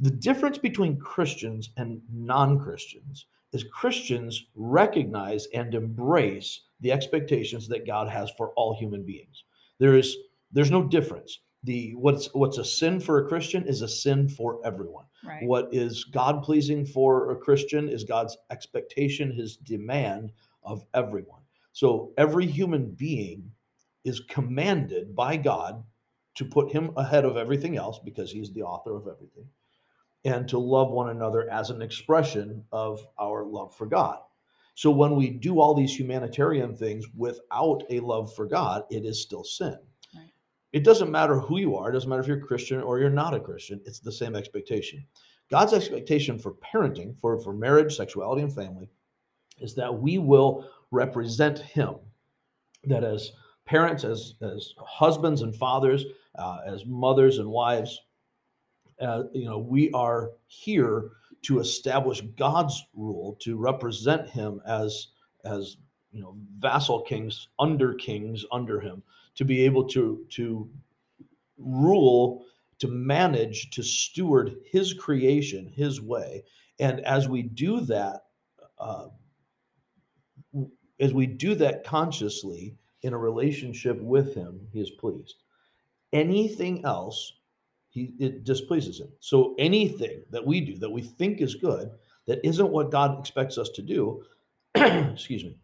the 0.00 0.10
difference 0.10 0.58
between 0.58 0.98
Christians 0.98 1.70
and 1.78 2.02
non-Christians 2.12 3.26
is 3.52 3.64
Christians 3.64 4.46
recognize 4.54 5.46
and 5.54 5.74
embrace 5.74 6.60
the 6.80 6.92
expectations 6.92 7.68
that 7.68 7.86
God 7.86 8.08
has 8.08 8.30
for 8.36 8.50
all 8.50 8.74
human 8.74 9.02
beings. 9.02 9.44
There 9.78 9.96
is 9.96 10.16
there's 10.52 10.70
no 10.70 10.82
difference. 10.82 11.40
The 11.64 11.92
what's 11.96 12.32
what's 12.34 12.58
a 12.58 12.64
sin 12.64 13.00
for 13.00 13.18
a 13.18 13.28
Christian 13.28 13.66
is 13.66 13.82
a 13.82 13.88
sin 13.88 14.28
for 14.28 14.60
everyone. 14.64 15.06
Right. 15.24 15.42
What 15.44 15.68
is 15.72 16.04
God 16.04 16.42
pleasing 16.42 16.84
for 16.84 17.30
a 17.30 17.36
Christian 17.36 17.88
is 17.88 18.04
God's 18.04 18.36
expectation, 18.50 19.32
his 19.32 19.56
demand 19.56 20.32
of 20.62 20.84
everyone. 20.94 21.40
So 21.72 22.12
every 22.16 22.46
human 22.46 22.90
being 22.90 23.50
is 24.04 24.20
commanded 24.20 25.16
by 25.16 25.36
God 25.36 25.82
to 26.36 26.44
put 26.44 26.70
him 26.70 26.90
ahead 26.96 27.24
of 27.24 27.36
everything 27.36 27.76
else 27.76 27.98
because 28.04 28.30
he's 28.30 28.52
the 28.52 28.62
author 28.62 28.96
of 28.96 29.08
everything 29.08 29.48
and 30.24 30.48
to 30.48 30.58
love 30.58 30.90
one 30.90 31.10
another 31.10 31.50
as 31.50 31.70
an 31.70 31.82
expression 31.82 32.64
of 32.72 33.06
our 33.18 33.44
love 33.44 33.74
for 33.74 33.86
God. 33.86 34.18
So 34.74 34.90
when 34.90 35.14
we 35.14 35.30
do 35.30 35.60
all 35.60 35.74
these 35.74 35.98
humanitarian 35.98 36.74
things 36.74 37.06
without 37.16 37.82
a 37.90 38.00
love 38.00 38.34
for 38.34 38.46
God, 38.46 38.84
it 38.90 39.04
is 39.04 39.22
still 39.22 39.44
sin. 39.44 39.78
It 40.74 40.82
doesn't 40.82 41.12
matter 41.12 41.38
who 41.38 41.58
you 41.58 41.76
are, 41.76 41.88
it 41.88 41.92
doesn't 41.92 42.10
matter 42.10 42.20
if 42.20 42.26
you're 42.26 42.40
Christian 42.40 42.80
or 42.80 42.98
you're 42.98 43.08
not 43.08 43.32
a 43.32 43.38
Christian, 43.38 43.80
it's 43.86 44.00
the 44.00 44.10
same 44.10 44.34
expectation. 44.34 45.06
God's 45.48 45.72
expectation 45.72 46.36
for 46.36 46.54
parenting, 46.54 47.14
for, 47.20 47.38
for 47.38 47.52
marriage, 47.52 47.94
sexuality, 47.96 48.42
and 48.42 48.52
family, 48.52 48.90
is 49.60 49.76
that 49.76 49.94
we 49.94 50.18
will 50.18 50.68
represent 50.90 51.60
Him. 51.60 51.94
That 52.82 53.04
as 53.04 53.30
parents, 53.66 54.02
as, 54.02 54.34
as 54.42 54.74
husbands 54.78 55.42
and 55.42 55.54
fathers, 55.54 56.06
uh, 56.36 56.58
as 56.66 56.84
mothers 56.86 57.38
and 57.38 57.48
wives, 57.48 58.02
uh, 59.00 59.24
you 59.32 59.44
know, 59.44 59.58
we 59.58 59.92
are 59.92 60.32
here 60.48 61.10
to 61.42 61.60
establish 61.60 62.20
God's 62.36 62.84
rule, 62.94 63.36
to 63.42 63.56
represent 63.56 64.28
Him 64.28 64.60
as 64.66 65.08
as 65.44 65.76
you 66.10 66.22
know 66.22 66.34
vassal 66.58 67.02
kings, 67.02 67.46
under 67.60 67.94
kings 67.94 68.44
under 68.50 68.80
Him, 68.80 69.04
to 69.36 69.44
be 69.44 69.62
able 69.62 69.84
to 69.88 70.24
to 70.30 70.68
rule, 71.58 72.44
to 72.78 72.88
manage, 72.88 73.70
to 73.70 73.82
steward 73.82 74.56
His 74.70 74.92
creation 74.92 75.72
His 75.74 76.00
way, 76.00 76.44
and 76.78 77.00
as 77.00 77.28
we 77.28 77.42
do 77.42 77.80
that, 77.82 78.22
uh, 78.78 79.06
as 81.00 81.12
we 81.12 81.26
do 81.26 81.54
that 81.56 81.84
consciously 81.84 82.76
in 83.02 83.12
a 83.12 83.18
relationship 83.18 84.00
with 84.00 84.34
him, 84.34 84.66
he 84.72 84.80
is 84.80 84.90
pleased. 84.90 85.36
Anything 86.12 86.84
else, 86.84 87.34
he 87.90 88.14
it 88.18 88.44
displeases 88.44 89.00
him. 89.00 89.08
So 89.20 89.54
anything 89.58 90.22
that 90.30 90.44
we 90.44 90.60
do 90.60 90.78
that 90.78 90.90
we 90.90 91.02
think 91.02 91.40
is 91.40 91.54
good, 91.54 91.90
that 92.26 92.44
isn't 92.44 92.70
what 92.70 92.90
God 92.90 93.18
expects 93.18 93.58
us 93.58 93.68
to 93.70 93.82
do, 93.82 94.24
excuse 94.74 95.44
me, 95.44 95.56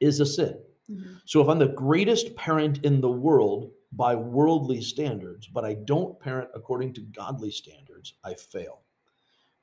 is 0.00 0.20
a 0.20 0.26
sin. 0.26 0.58
Mhm. 0.90 1.20
So 1.24 1.40
if 1.40 1.48
I'm 1.48 1.58
the 1.58 1.68
greatest 1.68 2.34
parent 2.36 2.84
in 2.84 3.00
the 3.00 3.10
world 3.10 3.72
by 3.92 4.14
worldly 4.14 4.80
standards, 4.82 5.46
but 5.48 5.64
I 5.64 5.74
don't 5.74 6.18
parent 6.20 6.50
according 6.54 6.92
to 6.94 7.02
godly 7.02 7.50
standards, 7.50 8.14
I 8.24 8.34
fail. 8.34 8.82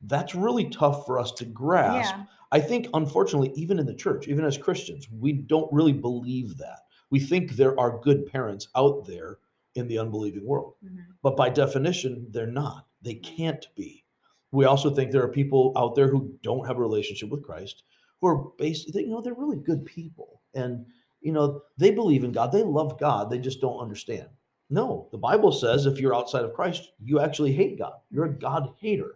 That's 0.01 0.35
really 0.35 0.69
tough 0.69 1.05
for 1.05 1.19
us 1.19 1.31
to 1.33 1.45
grasp. 1.45 2.15
Yeah. 2.15 2.25
I 2.51 2.59
think, 2.61 2.87
unfortunately, 2.93 3.51
even 3.55 3.79
in 3.79 3.85
the 3.85 3.93
church, 3.95 4.27
even 4.27 4.45
as 4.45 4.57
Christians, 4.57 5.09
we 5.11 5.33
don't 5.33 5.71
really 5.73 5.93
believe 5.93 6.57
that. 6.57 6.81
We 7.09 7.19
think 7.19 7.51
there 7.53 7.77
are 7.79 7.99
good 7.99 8.25
parents 8.25 8.67
out 8.75 9.05
there 9.05 9.39
in 9.75 9.87
the 9.87 9.97
unbelieving 9.99 10.45
world, 10.45 10.75
Mhm. 10.83 10.99
but 11.21 11.35
by 11.37 11.49
definition, 11.49 12.27
they're 12.31 12.47
not. 12.47 12.87
They 13.01 13.15
can't 13.15 13.67
be. 13.75 14.03
We 14.51 14.65
also 14.65 14.89
think 14.89 15.11
there 15.11 15.23
are 15.23 15.27
people 15.31 15.73
out 15.75 15.95
there 15.95 16.07
who 16.07 16.37
don't 16.41 16.65
have 16.65 16.77
a 16.77 16.81
relationship 16.81 17.29
with 17.29 17.43
Christ, 17.43 17.83
who 18.21 18.27
are 18.27 18.51
basically, 18.57 19.03
you 19.03 19.09
know, 19.09 19.21
they're 19.21 19.33
really 19.33 19.57
good 19.57 19.85
people. 19.85 20.41
And, 20.53 20.85
you 21.27 21.33
know, 21.33 21.61
they 21.77 21.91
believe 21.91 22.23
in 22.23 22.31
God, 22.31 22.53
they 22.53 22.63
love 22.63 22.97
God, 22.97 23.29
they 23.29 23.37
just 23.37 23.59
don't 23.59 23.81
understand. 23.81 24.27
No, 24.69 25.09
the 25.11 25.17
Bible 25.17 25.51
says 25.51 25.85
if 25.85 25.99
you're 25.99 26.15
outside 26.15 26.45
of 26.45 26.53
Christ, 26.53 26.93
you 27.03 27.19
actually 27.19 27.51
hate 27.51 27.77
God. 27.77 27.95
You're 28.09 28.27
a 28.27 28.33
God 28.33 28.73
hater. 28.79 29.15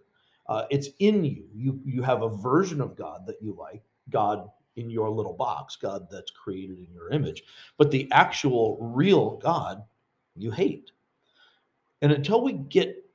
Uh, 0.49 0.65
it's 0.69 0.89
in 0.99 1.23
you. 1.23 1.45
You 1.55 1.79
you 1.85 2.01
have 2.01 2.21
a 2.21 2.27
version 2.27 2.81
of 2.81 2.97
God 2.97 3.25
that 3.27 3.41
you 3.41 3.55
like, 3.57 3.81
God 4.09 4.49
in 4.75 4.89
your 4.89 5.09
little 5.09 5.31
box, 5.31 5.77
God 5.77 6.07
that's 6.11 6.31
created 6.31 6.79
in 6.79 6.93
your 6.93 7.11
image, 7.11 7.43
but 7.77 7.91
the 7.91 8.09
actual 8.11 8.77
real 8.81 9.37
God 9.37 9.81
you 10.35 10.51
hate. 10.51 10.91
And 12.01 12.11
until 12.11 12.43
we 12.43 12.51
get 12.51 13.05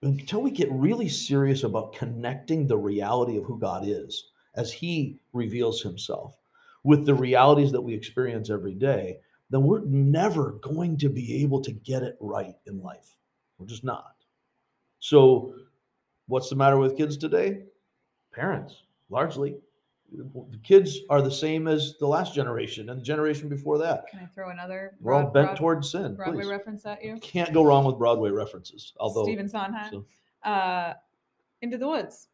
until 0.00 0.40
we 0.40 0.50
get 0.50 0.72
really 0.72 1.10
serious 1.10 1.62
about 1.62 1.92
connecting 1.92 2.66
the 2.66 2.78
reality 2.78 3.36
of 3.36 3.44
who 3.44 3.58
God 3.58 3.82
is 3.86 4.30
as 4.54 4.72
he 4.72 5.18
reveals 5.34 5.82
himself 5.82 6.38
with 6.84 7.06
the 7.06 7.14
realities 7.14 7.72
that 7.72 7.80
we 7.80 7.94
experience 7.94 8.50
every 8.50 8.74
day, 8.74 9.18
then 9.50 9.62
we're 9.62 9.80
never 9.84 10.52
going 10.62 10.96
to 10.98 11.08
be 11.08 11.42
able 11.42 11.60
to 11.62 11.72
get 11.72 12.02
it 12.02 12.16
right 12.20 12.54
in 12.66 12.80
life. 12.82 13.16
We're 13.58 13.66
just 13.66 13.84
not. 13.84 14.14
So, 15.00 15.54
what's 16.26 16.50
the 16.50 16.56
matter 16.56 16.76
with 16.78 16.96
kids 16.96 17.16
today? 17.16 17.62
Parents, 18.32 18.82
largely. 19.10 19.56
The 20.12 20.58
kids 20.62 21.00
are 21.10 21.20
the 21.20 21.30
same 21.30 21.68
as 21.68 21.96
the 22.00 22.06
last 22.06 22.34
generation 22.34 22.88
and 22.88 22.98
the 23.00 23.04
generation 23.04 23.48
before 23.48 23.76
that. 23.78 24.06
Can 24.08 24.20
I 24.20 24.26
throw 24.26 24.48
another 24.50 24.94
We're 25.00 25.12
all 25.12 25.24
bent 25.24 25.48
Broad- 25.48 25.56
towards 25.56 25.90
sin. 25.90 26.14
Broadway 26.14 26.44
please. 26.44 26.48
reference 26.50 26.86
at 26.86 27.04
you? 27.04 27.18
Can't 27.20 27.52
go 27.52 27.62
wrong 27.62 27.84
with 27.84 27.98
Broadway 27.98 28.30
references, 28.30 28.94
although 28.98 29.24
Stephen 29.24 29.48
Sondheim. 29.48 29.90
so- 30.44 30.48
Uh, 30.50 30.94
Into 31.60 31.76
the 31.76 31.86
Woods. 31.88 32.28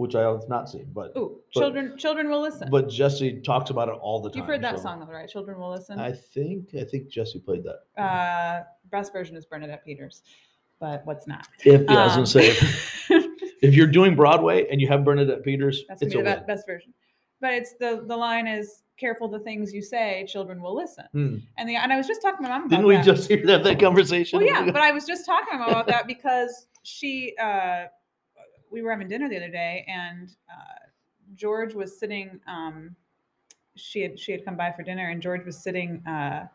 Which 0.00 0.14
I 0.14 0.22
have 0.22 0.48
not 0.48 0.70
seen, 0.70 0.86
but 0.94 1.12
Ooh, 1.16 1.42
But- 1.54 1.60
children, 1.60 1.98
children 1.98 2.30
will 2.30 2.40
listen. 2.40 2.68
but 2.70 2.88
Jesse 2.88 3.40
talks 3.42 3.68
about 3.68 3.88
it 3.88 3.96
all 4.00 4.20
the 4.22 4.30
time. 4.30 4.38
You've 4.38 4.46
heard 4.46 4.62
that 4.62 4.76
so 4.78 4.82
song 4.84 5.00
though, 5.00 5.12
right? 5.12 5.28
Children 5.28 5.58
will 5.60 5.70
listen. 5.70 6.00
I 6.00 6.12
think 6.12 6.74
I 6.74 6.84
think 6.84 7.08
Jesse 7.08 7.38
played 7.38 7.64
that. 7.64 8.02
uh, 8.02 8.62
best 8.90 9.12
version 9.12 9.36
is 9.36 9.44
Bernadette 9.44 9.84
Peters, 9.84 10.22
but 10.80 11.02
what's 11.04 11.26
not? 11.26 11.46
If 11.66 11.82
yeah, 11.82 11.98
I 11.98 12.04
was 12.04 12.12
Um, 12.12 12.16
gonna 12.18 12.26
say 12.26 12.46
if, 12.48 13.10
if 13.62 13.74
you're 13.74 13.86
doing 13.86 14.16
Broadway 14.16 14.66
and 14.70 14.80
you 14.80 14.88
have 14.88 15.04
Bernadette 15.04 15.42
Peters, 15.44 15.84
That's 15.86 16.00
it's 16.00 16.14
gonna 16.14 16.24
be 16.24 16.30
the 16.30 16.36
win. 16.36 16.44
be- 16.46 16.52
best 16.54 16.66
version. 16.66 16.94
But 17.42 17.52
it's 17.54 17.74
the 17.78 18.02
the 18.06 18.16
line 18.16 18.46
is 18.46 18.82
careful 18.98 19.28
the 19.28 19.38
things 19.40 19.72
you 19.72 19.82
say, 19.82 20.26
children 20.28 20.60
will 20.62 20.74
listen. 20.76 21.04
Hmm. 21.12 21.36
And 21.58 21.68
the 21.68 21.76
and 21.76 21.92
I 21.92 21.96
was 21.98 22.06
just 22.06 22.22
talking 22.22 22.38
to 22.38 22.42
my 22.44 22.48
mom 22.50 22.60
about 22.66 22.70
Didn't 22.70 22.86
we 22.86 22.96
that. 22.96 23.04
just 23.04 23.28
hear 23.28 23.44
that 23.46 23.64
that 23.64 23.78
conversation? 23.80 24.38
Well, 24.38 24.46
yeah, 24.46 24.64
but 24.64 24.80
I 24.80 24.92
was 24.92 25.04
just 25.04 25.26
talking 25.26 25.52
to 25.52 25.58
my 25.58 25.64
mom 25.66 25.70
about 25.72 25.86
that 25.88 26.06
because 26.14 26.66
she, 26.84 27.34
uh, 27.38 27.84
we 28.70 28.82
were 28.82 28.90
having 28.90 29.08
dinner 29.08 29.28
the 29.28 29.36
other 29.36 29.50
day, 29.50 29.84
and 29.88 30.34
uh, 30.48 30.86
George 31.34 31.74
was 31.74 31.98
sitting. 31.98 32.40
Um, 32.46 32.94
she 33.76 34.02
had 34.02 34.18
she 34.18 34.32
had 34.32 34.44
come 34.44 34.56
by 34.56 34.72
for 34.72 34.82
dinner, 34.82 35.10
and 35.10 35.20
George 35.20 35.44
was 35.44 35.58
sitting, 35.58 36.02
uh, 36.06 36.46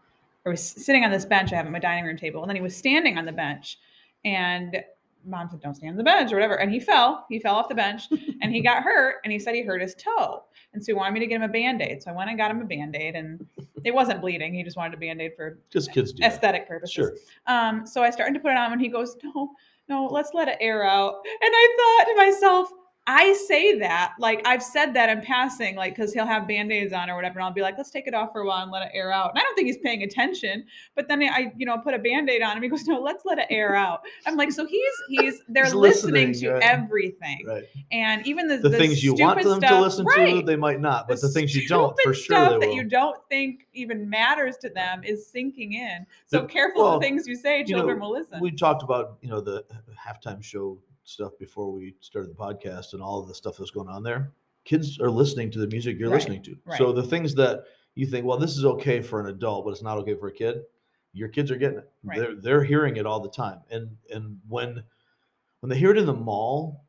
or 0.46 0.52
was 0.52 0.64
sitting 0.64 1.04
on 1.04 1.12
this 1.12 1.26
bench 1.26 1.52
I 1.52 1.56
have 1.58 1.66
at 1.66 1.72
my 1.72 1.80
dining 1.80 2.06
room 2.06 2.18
table, 2.18 2.42
and 2.42 2.50
then 2.50 2.56
he 2.56 2.62
was 2.62 2.76
standing 2.76 3.18
on 3.18 3.26
the 3.26 3.32
bench, 3.32 3.80
and 4.24 4.84
mom 5.26 5.50
said, 5.50 5.62
"Don't 5.62 5.76
stand 5.76 5.92
on 5.92 5.98
the 5.98 6.04
bench" 6.04 6.32
or 6.32 6.36
whatever, 6.36 6.56
and 6.56 6.72
he 6.72 6.80
fell. 6.80 7.26
He 7.30 7.40
fell 7.40 7.56
off 7.56 7.68
the 7.68 7.76
bench, 7.76 8.04
and 8.42 8.54
he 8.54 8.62
got 8.62 8.84
hurt, 8.84 9.18
and 9.24 9.34
he 9.34 9.40
said 9.40 9.56
he 9.56 9.64
hurt 9.64 9.82
his 9.82 9.96
toe, 9.96 10.44
and 10.74 10.84
so 10.84 10.88
he 10.92 10.94
wanted 10.94 11.14
me 11.14 11.20
to 11.22 11.28
get 11.28 11.38
him 11.38 11.44
a 11.44 11.48
band 11.48 11.82
aid. 11.82 12.04
So 12.04 12.12
I 12.12 12.14
went 12.14 12.30
and 12.30 12.38
got 12.38 12.52
him 12.52 12.62
a 12.62 12.66
band 12.66 12.96
aid, 12.96 13.16
and 13.16 13.46
it 13.84 13.94
wasn't 13.94 14.22
bleeding. 14.22 14.54
He 14.54 14.64
just 14.64 14.78
wanted 14.78 14.94
a 14.94 14.98
band 14.98 15.22
aid 15.22 15.32
for 15.36 15.60
just 15.70 15.92
kids 15.92 16.14
do. 16.14 16.22
that. 16.22 16.34
aesthetic 16.34 16.68
purposes. 16.68 16.94
Sure. 16.94 17.14
Um, 17.48 17.86
so 17.86 18.04
I 18.04 18.10
started 18.10 18.34
to 18.36 18.40
put 18.40 18.52
it 18.52 18.58
on, 18.58 18.72
and 18.72 18.82
he 18.82 18.88
goes, 18.88 19.18
"No, 19.24 19.52
no, 19.90 20.06
let's 20.06 20.34
let 20.34 20.48
it 20.48 20.58
air 20.62 20.84
out." 20.86 21.16
And 21.42 21.52
I 21.54 21.76
thought 21.78 22.12
to 22.12 22.18
myself, 22.18 22.70
I 23.08 23.34
say 23.48 23.78
that 23.80 24.14
like 24.20 24.42
I've 24.46 24.64
said 24.64 24.94
that 24.96 25.10
in 25.10 25.22
passing, 25.22 25.76
like 25.76 25.96
because 25.96 26.12
he'll 26.12 26.26
have 26.26 26.48
band 26.48 26.72
aids 26.72 26.92
on 26.92 27.08
or 27.08 27.16
whatever, 27.16 27.38
and 27.38 27.46
I'll 27.46 27.54
be 27.54 27.62
like, 27.62 27.78
"Let's 27.78 27.92
take 27.92 28.08
it 28.08 28.16
off 28.16 28.32
for 28.32 28.42
a 28.42 28.48
while 28.48 28.64
and 28.64 28.72
let 28.72 28.82
it 28.82 28.90
air 28.96 29.12
out." 29.12 29.30
And 29.30 29.38
I 29.40 29.42
don't 29.44 29.54
think 29.56 29.68
he's 29.68 29.78
paying 29.78 30.02
attention, 30.02 30.66
but 30.96 31.08
then 31.08 31.22
I, 31.22 31.52
you 31.56 31.68
know, 31.68 31.78
put 31.78 31.94
a 31.94 32.00
band 32.00 32.32
aid 32.32 32.42
on 32.42 32.58
him. 32.58 32.64
He 32.64 32.70
goes, 32.70 32.86
"No, 32.88 33.00
let's 33.00 33.24
let 33.24 33.38
it 33.38 33.46
air 33.52 33.76
out." 33.76 34.02
I'm 34.26 34.36
like, 34.36 34.52
so 34.52 34.66
he's 34.66 34.92
he's 35.10 35.42
they're 35.48 35.66
He's 35.66 35.76
listening, 35.76 36.30
listening, 36.30 36.50
to 36.50 36.54
right. 36.56 36.64
everything, 36.64 37.44
Right. 37.48 37.64
and 37.92 38.26
even 38.26 38.48
the, 38.48 38.58
The, 38.58 38.72
things 38.72 39.04
you 39.04 39.14
want 39.14 39.44
them 39.44 39.62
to 39.62 39.68
stuff- 39.68 39.82
listen 39.82 40.06
to, 40.08 40.42
they 40.42 40.56
might 40.56 40.80
not. 40.82 41.08
But 41.08 41.22
the, 41.22 41.30
things 41.30 41.56
you 41.56 41.68
don't, 41.68 41.96
for 42.04 42.12
sure, 42.14 42.36
stuff 42.36 42.60
that 42.62 42.74
you 42.74 42.84
don't 42.86 43.18
think 43.30 43.68
even 43.74 44.10
matters 44.10 44.58
to 44.64 44.70
them 44.70 45.04
is 45.04 45.28
sinking 45.28 45.74
in. 45.74 46.08
So 46.26 46.42
The- 46.42 46.48
careful 46.48 46.82
well, 46.84 47.00
the 47.00 47.06
things 47.06 47.28
you 47.28 47.36
say, 47.36 47.60
you 47.60 47.66
know, 47.76 47.82
children 47.82 48.00
will 48.00 48.12
listen. 48.12 48.40
we 48.40 48.52
talked 48.52 48.82
about 48.82 49.18
you 49.22 49.30
know 49.30 49.42
the 49.42 49.58
uh, 49.70 49.76
halftime 50.08 50.42
show 50.44 50.80
stuff 51.06 51.32
before 51.40 51.72
we 51.72 51.96
started 52.02 52.30
the 52.30 52.36
podcast 52.36 52.94
and 52.94 53.02
all 53.02 53.22
of 53.22 53.28
the 53.28 53.34
stuff 53.36 53.56
that's 53.58 53.72
going 53.72 53.88
on 53.88 54.04
there 54.04 54.32
kids 54.66 55.00
are 55.00 55.12
listening 55.12 55.50
to 55.52 55.60
the 55.60 55.68
music 55.68 55.98
you're 56.00 56.10
Right, 56.10 56.16
listening 56.18 56.42
to. 56.44 56.58
So 56.78 56.92
the 56.92 57.04
things 57.04 57.36
that 57.36 57.64
you 57.94 58.06
think 58.08 58.26
well 58.26 58.38
this 58.38 58.58
is 58.58 58.66
okay 58.66 59.02
for 59.02 59.20
an 59.20 59.28
adult 59.28 59.64
but 59.66 59.72
it's 59.72 59.84
not 59.84 59.98
okay 60.00 60.16
for 60.16 60.28
a 60.28 60.34
kid 60.34 60.64
your 61.14 61.30
kids 61.30 61.50
are 61.50 61.56
getting 61.56 61.78
it. 61.78 61.90
Right. 62.04 62.20
they're, 62.20 62.36
they're 62.36 62.64
hearing 62.64 62.98
it 62.98 63.06
all 63.06 63.22
the 63.22 63.30
time. 63.30 63.60
And 63.72 63.96
and 64.14 64.38
when 64.50 64.84
when 65.62 65.70
they 65.70 65.78
hear 65.78 65.92
it 65.92 65.98
in 65.98 66.06
the 66.06 66.14
mall 66.14 66.84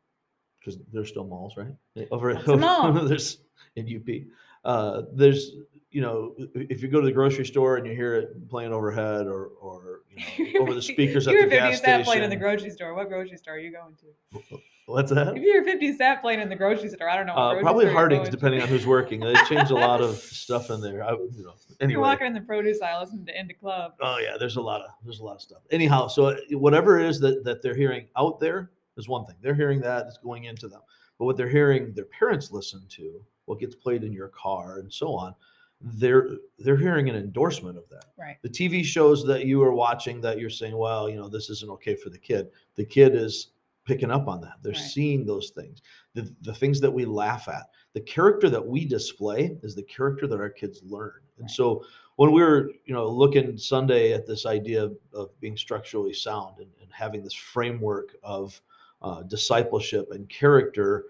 because 0.59 0.81
there's 0.93 1.09
still 1.09 1.25
malls 1.25 1.57
right? 1.57 1.75
Over 2.11 2.35
mall? 2.57 2.93
there's 2.93 3.39
in 3.77 3.87
up 3.87 4.27
uh, 4.67 5.03
there's 5.13 5.53
you 5.91 6.03
know 6.03 6.35
if 6.55 6.83
you 6.83 6.89
go 6.89 7.01
to 7.01 7.07
the 7.07 7.13
grocery 7.13 7.47
store 7.47 7.77
and 7.77 7.87
you 7.87 7.95
hear 7.95 8.15
it 8.17 8.49
playing 8.51 8.73
overhead 8.73 9.27
or 9.27 9.47
or 9.61 10.01
you 10.37 10.53
know, 10.53 10.61
over 10.61 10.75
the 10.75 10.83
speakers 10.83 11.27
at 11.27 11.33
the 11.33 11.47
gas 11.47 11.47
station. 11.47 11.51
You 11.51 11.57
the 11.57 11.61
hear 11.61 11.73
50 11.73 11.87
gas 11.87 12.05
playing 12.05 12.25
in 12.25 12.31
the 12.31 12.37
grocery 12.37 12.71
store. 12.71 12.95
What 12.95 13.09
grocery 13.09 13.39
store 13.39 13.55
are 13.55 13.59
you 13.59 13.73
going 13.73 13.95
to? 13.97 14.59
What's 14.87 15.11
that? 15.11 15.37
If 15.37 15.43
you 15.43 15.53
hear 15.53 15.65
50 15.65 15.97
cent 15.97 16.21
playing 16.21 16.41
in 16.41 16.49
the 16.49 16.55
grocery 16.55 16.89
store, 16.89 17.09
I 17.09 17.17
don't 17.17 17.27
know. 17.27 17.35
What 17.35 17.59
Uh, 17.59 17.61
probably 17.61 17.87
you're 17.87 17.93
Harding's, 17.93 18.29
depending 18.29 18.63
on 18.63 18.69
who's 18.69 18.87
working. 18.87 19.19
They 19.19 19.35
changed 19.49 19.73
a 19.73 19.75
lot 19.89 20.01
of 20.01 20.15
stuff 20.17 20.71
in 20.71 20.81
there. 20.81 21.03
I, 21.03 21.13
you 21.13 21.45
know, 21.45 21.55
You're 21.89 22.01
walking 22.01 22.29
in 22.29 22.35
the 22.35 22.41
produce 22.41 22.81
aisle, 22.81 23.01
listening 23.01 23.27
to 23.27 23.39
In 23.39 23.49
da 23.49 23.55
Club. 23.55 23.95
Oh 24.01 24.19
yeah, 24.19 24.37
there's 24.39 24.57
a 24.57 24.61
lot 24.61 24.83
of 24.83 24.91
there's 25.03 25.19
a 25.19 25.25
lot 25.25 25.35
of 25.35 25.43
stuff. 25.43 25.63
Anyhow, 25.73 26.07
so 26.07 26.27
uh, 26.27 26.37
whatever 26.53 27.01
it 27.01 27.07
is 27.07 27.19
that 27.21 27.43
that 27.45 27.63
they're 27.63 27.75
hearing 27.75 28.07
out 28.17 28.39
there 28.39 28.71
is 28.97 29.09
one 29.09 29.27
thing. 29.27 29.35
They're 29.41 29.57
hearing 29.57 29.81
that 29.81 30.07
it's 30.07 30.19
going 30.19 30.45
into 30.45 30.69
them. 30.69 30.83
But 31.19 31.25
what 31.25 31.37
they're 31.37 31.49
hearing 31.49 31.93
their 31.93 32.05
parents 32.05 32.53
listen 32.53 32.85
to, 32.91 33.21
what 33.47 33.59
gets 33.59 33.75
played 33.75 34.05
in 34.05 34.13
your 34.13 34.29
car, 34.29 34.79
and 34.79 34.93
so 34.93 35.13
on, 35.15 35.35
they're 35.81 36.31
they're 36.59 36.77
hearing 36.77 37.09
an 37.09 37.17
endorsement 37.17 37.77
of 37.79 37.89
that. 37.89 38.07
Right. 38.19 38.37
The 38.43 38.49
TV 38.49 38.85
shows 38.85 39.25
that 39.25 39.47
you 39.47 39.63
are 39.63 39.73
watching 39.73 40.21
that 40.21 40.39
you're 40.39 40.51
saying, 40.51 40.77
well, 40.77 41.09
you 41.09 41.17
know, 41.17 41.29
this 41.29 41.51
isn't 41.51 41.71
okay 41.73 41.97
for 41.97 42.11
the 42.11 42.19
kid. 42.19 42.51
The 42.77 42.85
kid 42.85 43.15
is 43.15 43.49
picking 43.85 44.11
up 44.11 44.27
on 44.27 44.41
that. 44.41 44.55
They're 44.63 44.73
Right. 44.73 44.81
seeing 44.81 45.25
those 45.25 45.51
things. 45.51 45.83
The 46.15 46.35
the 46.43 46.55
things 46.55 46.81
that 46.81 46.91
we 46.91 47.05
laugh 47.05 47.49
at. 47.49 47.71
The 47.93 48.01
character 48.01 48.51
that 48.51 48.67
we 48.67 48.85
display 48.85 49.59
is 49.63 49.75
the 49.75 49.83
character 49.85 50.27
that 50.27 50.41
our 50.41 50.51
kids 50.51 50.83
learn. 50.83 51.21
And 51.39 51.45
Right. 51.45 51.51
so 51.51 51.85
when 52.17 52.33
we 52.33 52.43
were, 52.43 52.71
you 52.87 52.95
know, 52.95 53.07
looking 53.09 53.57
Sunday 53.59 54.13
at 54.13 54.27
this 54.27 54.47
idea 54.47 54.83
of, 54.85 54.97
of 55.13 55.39
being 55.41 55.57
structurally 55.57 56.15
sound 56.15 56.59
and, 56.59 56.71
and 56.83 56.91
having 56.91 57.23
this 57.23 57.35
framework 57.35 58.17
of 58.23 58.61
uh, 59.03 59.23
discipleship 59.25 60.11
and 60.11 60.27
character, 60.31 61.05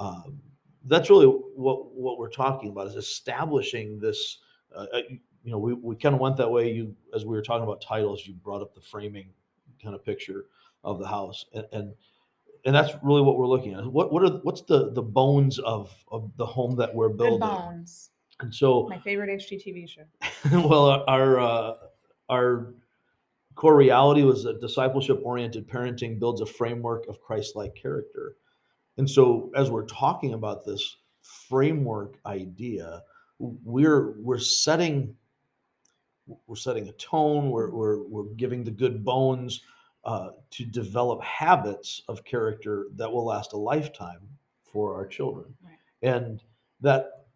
um, 0.00 0.40
that's 0.84 1.10
really 1.10 1.26
what 1.26 1.94
what 1.94 2.18
we're 2.18 2.30
talking 2.30 2.70
about 2.70 2.86
is 2.86 2.94
establishing 2.94 3.98
this. 3.98 4.38
Uh, 4.74 4.86
uh, 4.92 5.00
you 5.44 5.52
know, 5.52 5.58
we, 5.58 5.72
we 5.74 5.96
kind 5.96 6.14
of 6.14 6.20
went 6.20 6.36
that 6.36 6.50
way. 6.50 6.70
You, 6.70 6.94
as 7.14 7.24
we 7.24 7.30
were 7.30 7.42
talking 7.42 7.62
about 7.62 7.80
titles, 7.80 8.26
you 8.26 8.34
brought 8.34 8.60
up 8.60 8.74
the 8.74 8.80
framing 8.80 9.30
kind 9.82 9.94
of 9.94 10.04
picture 10.04 10.46
of 10.84 10.98
the 10.98 11.06
house, 11.06 11.46
and 11.54 11.66
and, 11.72 11.94
and 12.64 12.74
that's 12.74 12.92
really 13.02 13.22
what 13.22 13.38
we're 13.38 13.46
looking 13.46 13.74
at. 13.74 13.86
What 13.86 14.12
what 14.12 14.22
are 14.22 14.38
what's 14.42 14.62
the 14.62 14.92
the 14.92 15.02
bones 15.02 15.58
of 15.58 15.94
of 16.10 16.30
the 16.36 16.46
home 16.46 16.76
that 16.76 16.94
we're 16.94 17.08
Good 17.08 17.18
building? 17.18 17.40
Bones, 17.40 18.10
And 18.40 18.54
so, 18.54 18.86
my 18.88 18.98
favorite 18.98 19.30
HGTV 19.40 19.88
show. 19.88 20.02
well, 20.68 21.04
our 21.08 21.40
uh, 21.40 21.74
our 22.28 22.74
core 23.54 23.76
reality 23.76 24.22
was 24.22 24.44
that 24.44 24.60
discipleship 24.60 25.20
oriented 25.24 25.68
parenting 25.68 26.18
builds 26.18 26.40
a 26.40 26.46
framework 26.46 27.08
of 27.08 27.20
Christ-like 27.20 27.74
character. 27.74 28.36
And 28.98 29.08
so, 29.08 29.50
as 29.54 29.70
we're 29.70 29.86
talking 29.86 30.34
about 30.34 30.64
this 30.64 30.96
framework 31.22 32.18
idea, 32.26 33.02
we're 33.38 34.18
we're 34.20 34.38
setting 34.38 35.14
we're 36.46 36.56
setting 36.56 36.88
a 36.88 36.92
tone. 36.92 37.50
We're 37.50 37.70
we're 37.70 38.02
we're 38.04 38.34
giving 38.34 38.64
the 38.64 38.70
good 38.70 39.04
bones 39.04 39.60
uh, 40.04 40.30
to 40.50 40.64
develop 40.64 41.22
habits 41.22 42.02
of 42.08 42.24
character 42.24 42.86
that 42.96 43.10
will 43.10 43.24
last 43.24 43.52
a 43.52 43.56
lifetime 43.56 44.20
for 44.64 44.94
our 44.94 45.06
children, 45.06 45.54
Right. 45.62 45.78
and 46.02 46.42
that 46.80 47.26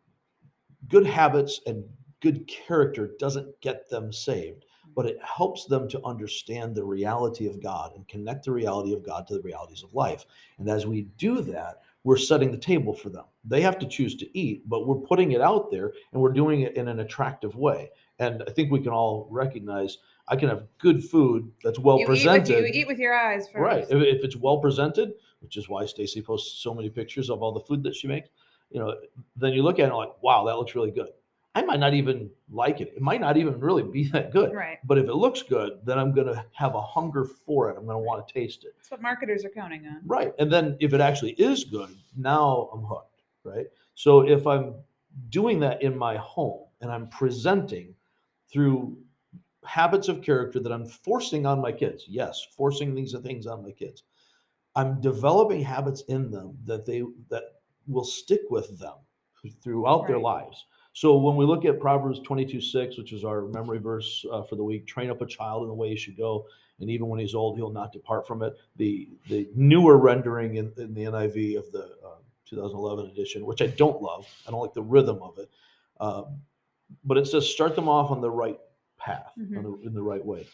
good 0.88 1.06
habits 1.06 1.60
and 1.66 1.84
good 2.20 2.46
character 2.46 3.12
doesn't 3.18 3.58
get 3.60 3.88
them 3.88 4.12
saved, 4.12 4.64
but 4.94 5.06
it 5.06 5.18
helps 5.22 5.66
them 5.66 5.88
to 5.88 6.04
understand 6.04 6.74
the 6.74 6.84
reality 6.84 7.46
of 7.46 7.62
God 7.62 7.92
and 7.94 8.06
connect 8.08 8.44
the 8.44 8.52
reality 8.52 8.92
of 8.92 9.04
God 9.04 9.26
to 9.26 9.34
the 9.34 9.42
realities 9.42 9.82
of 9.82 9.94
life. 9.94 10.26
And 10.58 10.68
as 10.68 10.86
we 10.86 11.02
do 11.18 11.40
that, 11.42 11.82
we're 12.04 12.16
setting 12.16 12.50
the 12.50 12.58
table 12.58 12.92
for 12.92 13.10
them. 13.10 13.24
They 13.44 13.60
have 13.60 13.78
to 13.78 13.86
choose 13.86 14.16
to 14.16 14.38
eat, 14.38 14.68
but 14.68 14.86
we're 14.86 14.96
putting 14.96 15.32
it 15.32 15.40
out 15.40 15.70
there 15.70 15.92
and 16.12 16.20
we're 16.20 16.32
doing 16.32 16.62
it 16.62 16.76
in 16.76 16.88
an 16.88 17.00
attractive 17.00 17.54
way. 17.54 17.90
And 18.18 18.42
I 18.46 18.50
think 18.50 18.70
we 18.70 18.80
can 18.80 18.92
all 18.92 19.28
recognize 19.30 19.98
I 20.28 20.36
can 20.36 20.48
have 20.48 20.64
good 20.78 21.04
food 21.04 21.50
that's 21.62 21.78
well 21.78 21.98
you, 21.98 22.04
eat 22.04 22.08
with, 22.08 22.18
presented. 22.18 22.74
you 22.74 22.80
eat 22.82 22.86
with 22.86 22.98
your 22.98 23.14
eyes 23.14 23.46
first. 23.46 23.56
Right. 23.56 23.84
If, 23.88 24.02
if 24.02 24.24
it's 24.24 24.36
well 24.36 24.58
presented, 24.58 25.14
which 25.40 25.56
is 25.56 25.68
why 25.68 25.86
Stacy 25.86 26.22
posts 26.22 26.62
so 26.62 26.74
many 26.74 26.88
pictures 26.88 27.30
of 27.30 27.42
all 27.42 27.52
the 27.52 27.60
food 27.60 27.82
that 27.84 27.94
she 27.94 28.06
makes, 28.06 28.28
you 28.70 28.80
know, 28.80 28.94
then 29.36 29.52
you 29.52 29.62
look 29.62 29.78
at 29.78 29.82
it 29.82 29.88
and 29.88 29.96
like, 29.96 30.22
wow, 30.22 30.44
that 30.44 30.56
looks 30.56 30.74
really 30.74 30.90
good. 30.90 31.08
I 31.54 31.62
might 31.62 31.80
not 31.80 31.92
even 31.92 32.30
like 32.50 32.80
it. 32.80 32.92
It 32.96 33.02
might 33.02 33.20
not 33.20 33.36
even 33.36 33.60
really 33.60 33.82
be 33.82 34.08
that 34.08 34.32
good. 34.32 34.54
Right. 34.54 34.78
But 34.84 34.98
if 34.98 35.06
it 35.06 35.14
looks 35.14 35.42
good, 35.42 35.80
then 35.84 35.98
I'm 35.98 36.12
going 36.12 36.26
to 36.26 36.44
have 36.52 36.74
a 36.74 36.80
hunger 36.80 37.24
for 37.24 37.70
it. 37.70 37.76
I'm 37.76 37.84
going 37.84 37.96
to 37.96 38.06
want 38.06 38.26
to 38.26 38.32
taste 38.32 38.64
it. 38.64 38.74
That's 38.78 38.90
what 38.90 39.02
marketers 39.02 39.44
are 39.44 39.50
counting 39.50 39.86
on. 39.86 40.00
Right. 40.06 40.32
And 40.38 40.50
then 40.50 40.76
if 40.80 40.94
it 40.94 41.00
actually 41.00 41.32
is 41.32 41.64
good, 41.64 41.94
now 42.16 42.70
I'm 42.72 42.84
hooked. 42.84 43.22
Right. 43.44 43.66
So 43.94 44.20
if 44.20 44.46
I'm 44.46 44.74
doing 45.28 45.60
that 45.60 45.82
in 45.82 45.96
my 45.96 46.16
home 46.16 46.64
and 46.80 46.90
I'm 46.90 47.08
presenting 47.08 47.94
through 48.50 48.96
habits 49.64 50.08
of 50.08 50.22
character 50.22 50.58
that 50.60 50.72
I'm 50.72 50.86
forcing 50.86 51.44
on 51.44 51.60
my 51.60 51.72
kids, 51.72 52.06
yes, 52.08 52.46
forcing 52.56 52.94
these 52.94 53.14
things 53.22 53.46
on 53.46 53.62
my 53.62 53.72
kids, 53.72 54.04
I'm 54.74 55.00
developing 55.00 55.62
habits 55.62 56.02
in 56.08 56.30
them 56.30 56.56
that 56.64 56.86
they 56.86 57.02
that 57.28 57.44
will 57.86 58.04
stick 58.04 58.40
with 58.48 58.78
them 58.78 58.94
throughout 59.62 60.06
their 60.06 60.18
lives. 60.18 60.66
So 60.94 61.16
when 61.16 61.36
we 61.36 61.44
look 61.46 61.64
at 61.64 61.80
Proverbs 61.80 62.20
22 62.20 62.60
6, 62.60 62.98
which 62.98 63.12
is 63.12 63.24
our 63.24 63.42
memory 63.48 63.78
verse 63.78 64.24
uh, 64.30 64.42
for 64.42 64.56
the 64.56 64.64
week, 64.64 64.86
train 64.86 65.10
up 65.10 65.22
a 65.22 65.26
child 65.26 65.62
in 65.62 65.68
the 65.68 65.74
way 65.74 65.88
he 65.88 65.96
should 65.96 66.16
go, 66.16 66.46
and 66.80 66.90
even 66.90 67.08
when 67.08 67.18
he's 67.18 67.34
old, 67.34 67.56
he'll 67.56 67.70
not 67.70 67.92
depart 67.92 68.26
from 68.26 68.42
it. 68.42 68.54
The 68.76 69.08
the 69.28 69.48
newer 69.54 69.96
rendering 69.96 70.56
in, 70.56 70.72
in 70.76 70.92
the 70.94 71.04
NIV 71.04 71.58
of 71.58 71.72
the 71.72 71.84
uh, 72.04 72.18
2011 72.46 73.06
edition, 73.06 73.46
which 73.46 73.62
I 73.62 73.68
don't 73.68 74.02
love, 74.02 74.26
I 74.46 74.50
don't 74.50 74.60
like 74.60 74.74
the 74.74 74.82
rhythm 74.82 75.22
of 75.22 75.38
it, 75.38 75.48
um, 76.00 76.40
but 77.04 77.16
it 77.16 77.26
says 77.26 77.48
start 77.48 77.74
them 77.74 77.88
off 77.88 78.10
on 78.10 78.20
the 78.20 78.30
right 78.30 78.58
path, 78.98 79.32
on 79.38 79.44
Mhm. 79.46 79.62
the, 79.80 79.86
in 79.88 79.94
the 79.94 80.02
right 80.02 80.24
way. 80.24 80.46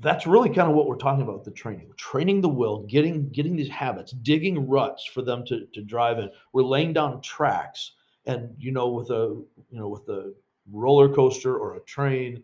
That's 0.00 0.26
really 0.26 0.48
kind 0.48 0.68
of 0.68 0.74
what 0.74 0.86
we're 0.88 0.96
talking 0.96 1.22
about 1.22 1.44
the 1.44 1.50
training, 1.52 1.92
training 1.96 2.40
the 2.40 2.48
will, 2.48 2.84
getting 2.86 3.28
getting 3.28 3.54
these 3.54 3.68
habits, 3.68 4.12
digging 4.12 4.66
ruts 4.66 5.04
for 5.04 5.20
them 5.20 5.44
to 5.46 5.66
to 5.66 5.82
drive 5.82 6.18
in. 6.18 6.30
We're 6.54 6.62
laying 6.64 6.92
down 6.94 7.20
tracks, 7.20 7.92
and 8.26 8.54
you 8.58 8.72
know, 8.72 8.88
with 8.88 9.10
a 9.10 9.42
you 9.70 9.78
know 9.78 9.88
with 9.88 10.08
a 10.08 10.34
roller 10.70 11.08
coaster 11.14 11.56
or 11.58 11.76
a 11.76 11.80
train, 11.80 12.42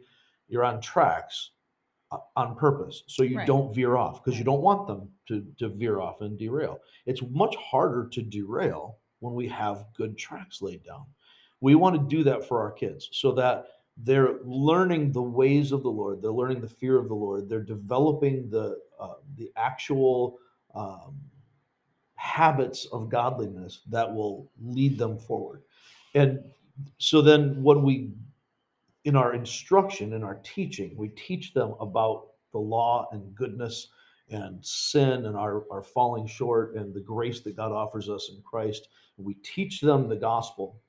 you're 0.49 0.65
on 0.65 0.81
tracks 0.81 1.51
uh, 2.13 2.19
on 2.37 2.55
purpose 2.57 3.03
so 3.09 3.23
you 3.23 3.37
Right. 3.39 3.47
don't 3.47 3.75
veer 3.75 3.97
off 3.97 4.23
because 4.25 4.39
you 4.39 4.45
don't 4.45 4.63
want 4.63 4.87
them 4.87 5.09
to 5.29 5.47
to 5.59 5.69
veer 5.69 6.01
off 6.01 6.21
and 6.21 6.39
derail. 6.39 6.81
It's 7.07 7.23
much 7.31 7.57
harder 7.57 8.09
to 8.13 8.23
derail 8.23 8.99
when 9.21 9.35
we 9.35 9.49
have 9.49 9.87
good 9.97 10.17
tracks 10.19 10.63
laid 10.63 10.85
down. 10.85 11.05
We 11.61 11.75
want 11.75 11.97
to 11.97 12.17
do 12.17 12.23
that 12.25 12.47
for 12.47 12.61
our 12.61 12.73
kids 12.73 13.09
so 13.13 13.33
that 13.33 13.67
they're 13.99 14.41
learning 14.45 15.13
the 15.13 15.23
ways 15.23 15.73
of 15.73 15.83
the 15.83 15.91
Lord. 15.91 16.21
They're 16.21 16.33
learning 16.33 16.61
the 16.61 16.69
fear 16.69 16.99
of 16.99 17.09
the 17.09 17.15
Lord. 17.15 17.49
They're 17.49 17.63
developing 17.63 18.51
the 18.51 18.79
uh, 19.01 19.15
the 19.37 19.51
actual 19.57 20.39
um, 20.75 21.17
habits 22.17 22.87
of 22.87 23.09
godliness 23.09 23.81
that 23.91 24.13
will 24.13 24.51
lead 24.61 24.99
them 24.99 25.19
forward. 25.19 25.63
And 26.15 26.41
so 26.99 27.23
then, 27.23 27.63
when 27.63 27.83
we 27.83 28.13
in 29.05 29.17
our 29.17 29.35
instruction, 29.35 30.15
in 30.15 30.23
our 30.23 30.41
teaching, 30.43 30.95
we 30.97 31.09
teach 31.09 31.53
them 31.53 31.75
about 31.81 32.29
the 32.53 32.59
law 32.59 33.07
and 33.13 33.35
goodness 33.35 33.89
and 34.31 34.65
sin 34.65 35.27
and 35.27 35.37
our, 35.37 35.65
our 35.71 35.83
falling 35.83 36.27
short 36.27 36.75
and 36.75 36.95
the 36.95 37.01
grace 37.01 37.41
that 37.41 37.57
God 37.57 37.73
offers 37.73 38.09
us 38.09 38.31
in 38.35 38.41
Christ. 38.43 38.89
We 39.19 39.35
teach 39.35 39.81
them 39.81 40.09
the 40.09 40.17
gospel 40.17 40.81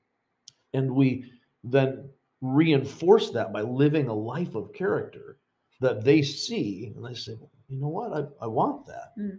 and 0.72 0.90
we 0.90 1.30
then 1.62 2.08
reinforce 2.40 3.30
that 3.30 3.52
by 3.52 3.60
living 3.62 4.08
a 4.08 4.14
life 4.14 4.54
of 4.54 4.72
character 4.72 5.38
that 5.80 6.02
they 6.02 6.22
see 6.22 6.92
and 6.96 7.04
they 7.04 7.14
say, 7.14 7.36
you 7.68 7.78
know 7.78 7.88
what, 7.88 8.12
I, 8.12 8.44
I 8.44 8.46
want 8.46 8.86
that. 8.86 9.12
Mm. 9.18 9.38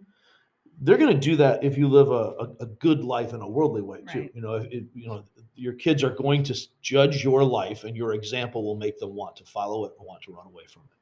They're 0.80 0.98
going 0.98 1.14
to 1.14 1.20
do 1.20 1.36
that 1.38 1.64
if 1.64 1.78
you 1.78 1.88
live 1.88 2.10
a, 2.12 2.14
a, 2.14 2.50
a 2.62 2.66
good 2.66 3.04
life 3.04 3.34
in 3.34 3.42
a 3.42 3.48
worldly 3.48 3.82
way 3.82 4.04
too. 4.12 4.22
Right. 4.22 4.32
You 4.34 4.42
know, 4.42 4.54
if, 4.54 4.66
if, 4.66 4.84
you 4.94 5.08
know, 5.08 5.24
your 5.56 5.74
kids 5.74 6.04
are 6.04 6.12
going 6.12 6.44
to 6.44 6.56
judge 6.82 7.24
your 7.24 7.44
life 7.44 7.84
and 7.84 7.98
your 7.98 8.14
example 8.14 8.64
will 8.64 8.76
make 8.76 9.00
them 9.00 9.16
want 9.16 9.36
to 9.38 9.44
follow 9.46 9.86
it 9.86 9.94
and 9.98 10.08
want 10.08 10.22
to 10.24 10.32
run 10.32 10.46
away 10.46 10.66
from 10.72 10.84
it. 10.84 10.98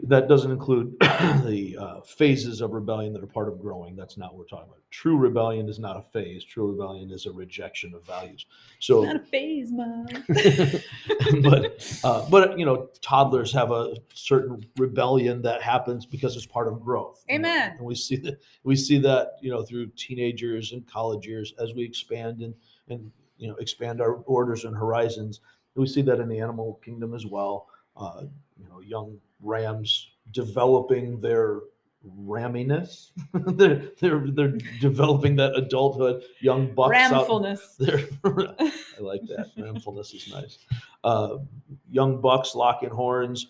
That 0.00 0.28
doesn't 0.28 0.50
include 0.50 0.96
the 1.00 1.76
uh, 1.78 2.00
phases 2.00 2.60
of 2.60 2.72
rebellion 2.72 3.12
that 3.12 3.22
are 3.22 3.28
part 3.28 3.48
of 3.48 3.60
growing. 3.60 3.94
That's 3.94 4.16
not 4.16 4.32
what 4.32 4.40
we're 4.40 4.46
talking 4.46 4.68
about. 4.68 4.80
True 4.90 5.16
rebellion 5.16 5.68
is 5.68 5.78
not 5.78 5.96
a 5.96 6.02
phase. 6.02 6.44
True 6.44 6.72
rebellion 6.72 7.12
is 7.12 7.26
a 7.26 7.32
rejection 7.32 7.94
of 7.94 8.04
values. 8.04 8.46
So, 8.80 9.04
Not 9.04 9.16
a 9.16 9.20
phase, 9.20 9.70
mom. 9.70 10.06
but 11.42 12.00
uh, 12.02 12.28
but 12.28 12.58
you 12.58 12.66
know, 12.66 12.88
toddlers 13.00 13.52
have 13.52 13.70
a 13.70 13.94
certain 14.12 14.66
rebellion 14.78 15.42
that 15.42 15.62
happens 15.62 16.06
because 16.06 16.36
it's 16.36 16.46
part 16.46 16.66
of 16.66 16.80
growth. 16.80 17.24
you 17.28 17.38
know, 17.38 17.48
Amen. 17.48 17.76
And 17.78 17.86
we 17.86 17.94
see 17.94 18.16
that 18.16 18.40
we 18.64 18.74
see 18.74 18.98
that 18.98 19.36
you 19.40 19.50
know 19.50 19.62
through 19.62 19.86
teenagers 19.96 20.72
and 20.72 20.84
college 20.88 21.24
years 21.24 21.54
as 21.60 21.72
we 21.72 21.84
expand 21.84 22.40
and 22.42 22.54
and 22.88 23.12
you 23.38 23.48
know 23.48 23.54
expand 23.56 24.00
our 24.00 24.14
orders 24.26 24.64
and 24.64 24.76
horizons. 24.76 25.40
We 25.76 25.86
see 25.86 26.02
that 26.02 26.20
in 26.20 26.28
the 26.28 26.40
animal 26.40 26.80
kingdom 26.84 27.14
as 27.14 27.26
well. 27.26 27.68
Uh, 27.96 28.24
you 28.56 28.68
know, 28.68 28.80
young 28.80 29.18
rams 29.40 30.10
developing 30.30 31.20
their 31.20 31.60
ramminess. 32.18 33.10
they're, 33.32 33.90
they're 34.00 34.26
they're 34.30 34.58
developing 34.80 35.36
that 35.36 35.54
adulthood. 35.56 36.24
Young 36.40 36.74
bucks 36.74 36.96
out, 36.96 37.26
Ramfulness. 37.26 37.76
they're, 37.78 38.06
I 38.24 39.00
like 39.00 39.22
that. 39.28 39.50
Ramfulness 39.58 40.14
is 40.14 40.30
nice. 40.32 40.58
Uh, 41.02 41.38
young 41.90 42.20
bucks 42.20 42.54
locking 42.54 42.90
horns, 42.90 43.46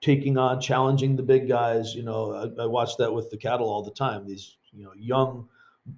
taking 0.00 0.38
on, 0.38 0.60
challenging 0.60 1.16
the 1.16 1.22
big 1.22 1.48
guys. 1.48 1.94
You 1.94 2.02
know, 2.02 2.32
I, 2.32 2.62
I 2.62 2.66
watch 2.66 2.96
that 2.98 3.12
with 3.12 3.30
the 3.30 3.36
cattle 3.36 3.68
all 3.68 3.82
the 3.82 3.90
time. 3.90 4.26
These, 4.26 4.56
you 4.72 4.84
know, 4.84 4.92
young 4.96 5.48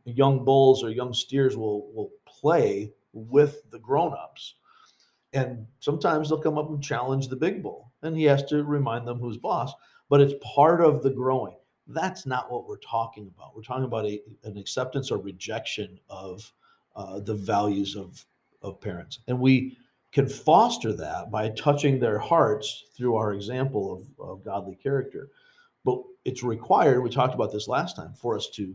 young 0.04 0.44
bulls 0.44 0.82
or 0.82 0.90
young 0.90 1.12
steers 1.12 1.56
will 1.56 1.92
will 1.92 2.10
play 2.26 2.92
with 3.12 3.62
the 3.70 3.78
grown-ups. 3.78 4.54
And 5.34 5.66
sometimes 5.80 6.28
they'll 6.28 6.40
come 6.40 6.58
up 6.58 6.70
and 6.70 6.82
challenge 6.82 7.28
the 7.28 7.36
big 7.36 7.62
bull, 7.62 7.92
and 8.02 8.16
he 8.16 8.24
has 8.24 8.44
to 8.44 8.62
remind 8.64 9.06
them 9.06 9.18
who's 9.18 9.36
boss. 9.36 9.72
But 10.08 10.20
it's 10.20 10.34
part 10.54 10.80
of 10.80 11.02
the 11.02 11.10
growing. 11.10 11.56
That's 11.88 12.24
not 12.24 12.50
what 12.50 12.66
we're 12.66 12.78
talking 12.78 13.26
about. 13.34 13.54
We're 13.54 13.62
talking 13.62 13.84
about 13.84 14.06
a, 14.06 14.20
an 14.44 14.56
acceptance 14.56 15.10
or 15.10 15.18
rejection 15.18 15.98
of 16.08 16.50
uh, 16.96 17.20
the 17.20 17.34
values 17.34 17.96
of 17.96 18.24
of 18.62 18.80
parents, 18.80 19.18
and 19.28 19.38
we 19.38 19.76
can 20.12 20.26
foster 20.28 20.92
that 20.94 21.30
by 21.30 21.50
touching 21.50 21.98
their 21.98 22.18
hearts 22.18 22.84
through 22.96 23.16
our 23.16 23.34
example 23.34 23.92
of, 23.92 24.28
of 24.30 24.44
godly 24.44 24.76
character. 24.76 25.28
But 25.84 26.00
it's 26.24 26.42
required. 26.44 27.02
We 27.02 27.10
talked 27.10 27.34
about 27.34 27.52
this 27.52 27.66
last 27.68 27.96
time 27.96 28.14
for 28.14 28.36
us 28.36 28.48
to 28.54 28.74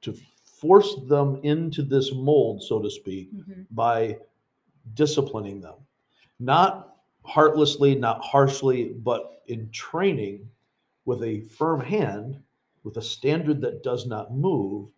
to 0.00 0.16
force 0.42 0.96
them 1.06 1.38
into 1.44 1.82
this 1.82 2.12
mold, 2.14 2.62
so 2.62 2.80
to 2.80 2.90
speak, 2.90 3.32
Mhm. 3.32 3.66
by 3.70 4.18
disciplining 4.94 5.60
them, 5.60 5.74
not 6.40 6.96
heartlessly, 7.24 7.94
not 7.94 8.22
harshly, 8.22 8.94
but 9.02 9.42
in 9.46 9.70
training 9.70 10.48
with 11.04 11.22
a 11.22 11.40
firm 11.42 11.80
hand, 11.80 12.40
with 12.84 12.96
a 12.96 13.02
standard 13.02 13.60
that 13.60 13.82
does 13.82 14.06
not 14.06 14.34
move, 14.34 14.88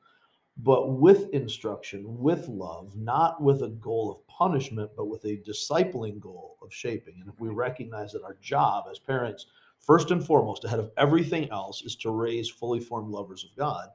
but 0.59 0.93
with 0.93 1.31
instruction, 1.31 2.05
with 2.19 2.47
love, 2.49 2.95
not 2.97 3.43
with 3.43 3.63
a 3.63 3.69
goal 3.69 4.11
of 4.11 4.27
punishment, 4.27 4.91
but 4.97 5.07
with 5.07 5.25
a 5.25 5.39
discipling 5.39 6.21
goal 6.21 6.57
of 6.63 6.73
shaping. 6.73 7.15
And 7.21 7.29
if 7.33 7.41
we 7.41 7.49
recognize 7.49 8.13
that 8.13 8.25
our 8.25 8.37
job 8.43 8.85
as 8.91 8.99
parents, 8.99 9.47
first 9.79 10.11
and 10.11 10.25
foremost, 10.25 10.65
ahead 10.65 10.79
of 10.79 10.91
everything 10.99 11.51
else, 11.51 11.83
is 11.83 11.97
to 11.97 12.11
raise 12.11 12.51
fully 12.51 12.81
formed 12.81 13.11
lovers 13.11 13.45
of 13.45 13.57
God, 13.57 13.89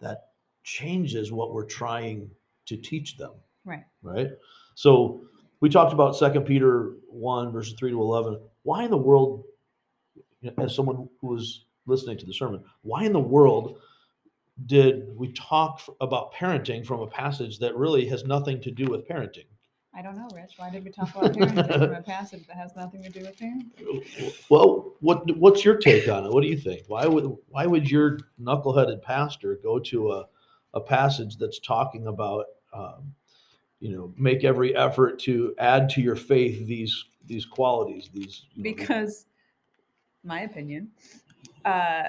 that 0.00 0.28
changes 0.62 1.32
what 1.32 1.52
we're 1.52 1.64
trying 1.66 2.30
to 2.66 2.76
teach 2.76 3.16
them 3.16 3.32
Right. 3.64 3.84
right? 4.02 4.28
So 4.74 5.24
we 5.60 5.68
talked 5.68 5.92
about 5.92 6.16
Second 6.16 6.44
Peter 6.44 6.94
one 7.08 7.52
verses 7.52 7.74
three 7.78 7.90
to 7.90 8.00
eleven. 8.00 8.40
Why 8.62 8.84
in 8.84 8.90
the 8.90 8.96
world, 8.96 9.44
as 10.58 10.74
someone 10.74 11.08
who 11.20 11.26
was 11.26 11.64
listening 11.86 12.18
to 12.18 12.26
the 12.26 12.34
sermon, 12.34 12.62
why 12.82 13.04
in 13.04 13.12
the 13.12 13.20
world 13.20 13.80
did 14.66 15.16
we 15.16 15.32
talk 15.32 15.80
about 16.00 16.34
parenting 16.34 16.84
from 16.84 17.00
a 17.00 17.06
passage 17.06 17.58
that 17.60 17.76
really 17.76 18.06
has 18.06 18.24
nothing 18.24 18.60
to 18.62 18.70
do 18.70 18.86
with 18.86 19.08
parenting? 19.08 19.46
I 19.94 20.02
don't 20.02 20.16
know, 20.16 20.28
Rich. 20.34 20.54
Why 20.58 20.70
did 20.70 20.84
we 20.84 20.90
talk 20.90 21.14
about 21.14 21.32
parenting 21.32 21.66
from 21.66 21.94
a 21.94 22.02
passage 22.06 22.46
that 22.46 22.56
has 22.56 22.76
nothing 22.76 23.02
to 23.02 23.08
do 23.08 23.20
with 23.20 23.36
parenting? 23.38 24.32
Well, 24.48 24.94
what 25.00 25.36
what's 25.36 25.64
your 25.64 25.76
take 25.76 26.08
on 26.08 26.26
it? 26.26 26.32
What 26.32 26.42
do 26.42 26.48
you 26.48 26.58
think? 26.58 26.84
Why 26.88 27.06
would 27.06 27.36
why 27.48 27.66
would 27.66 27.90
your 27.90 28.18
knuckleheaded 28.40 29.02
pastor 29.02 29.58
go 29.62 29.78
to 29.80 30.12
a 30.12 30.26
a 30.74 30.80
passage 30.80 31.36
that's 31.36 31.58
talking 31.58 32.06
about 32.06 32.46
um, 32.72 33.14
you 33.80 33.90
know 33.90 34.12
make 34.16 34.44
every 34.44 34.74
effort 34.76 35.18
to 35.20 35.54
add 35.58 35.88
to 35.90 36.00
your 36.00 36.16
faith 36.16 36.66
these 36.66 37.04
these 37.26 37.44
qualities 37.44 38.10
these 38.12 38.46
you 38.54 38.62
know, 38.62 38.70
Because, 38.70 39.26
my 40.24 40.40
opinion, 40.42 40.90
uh, 41.64 42.04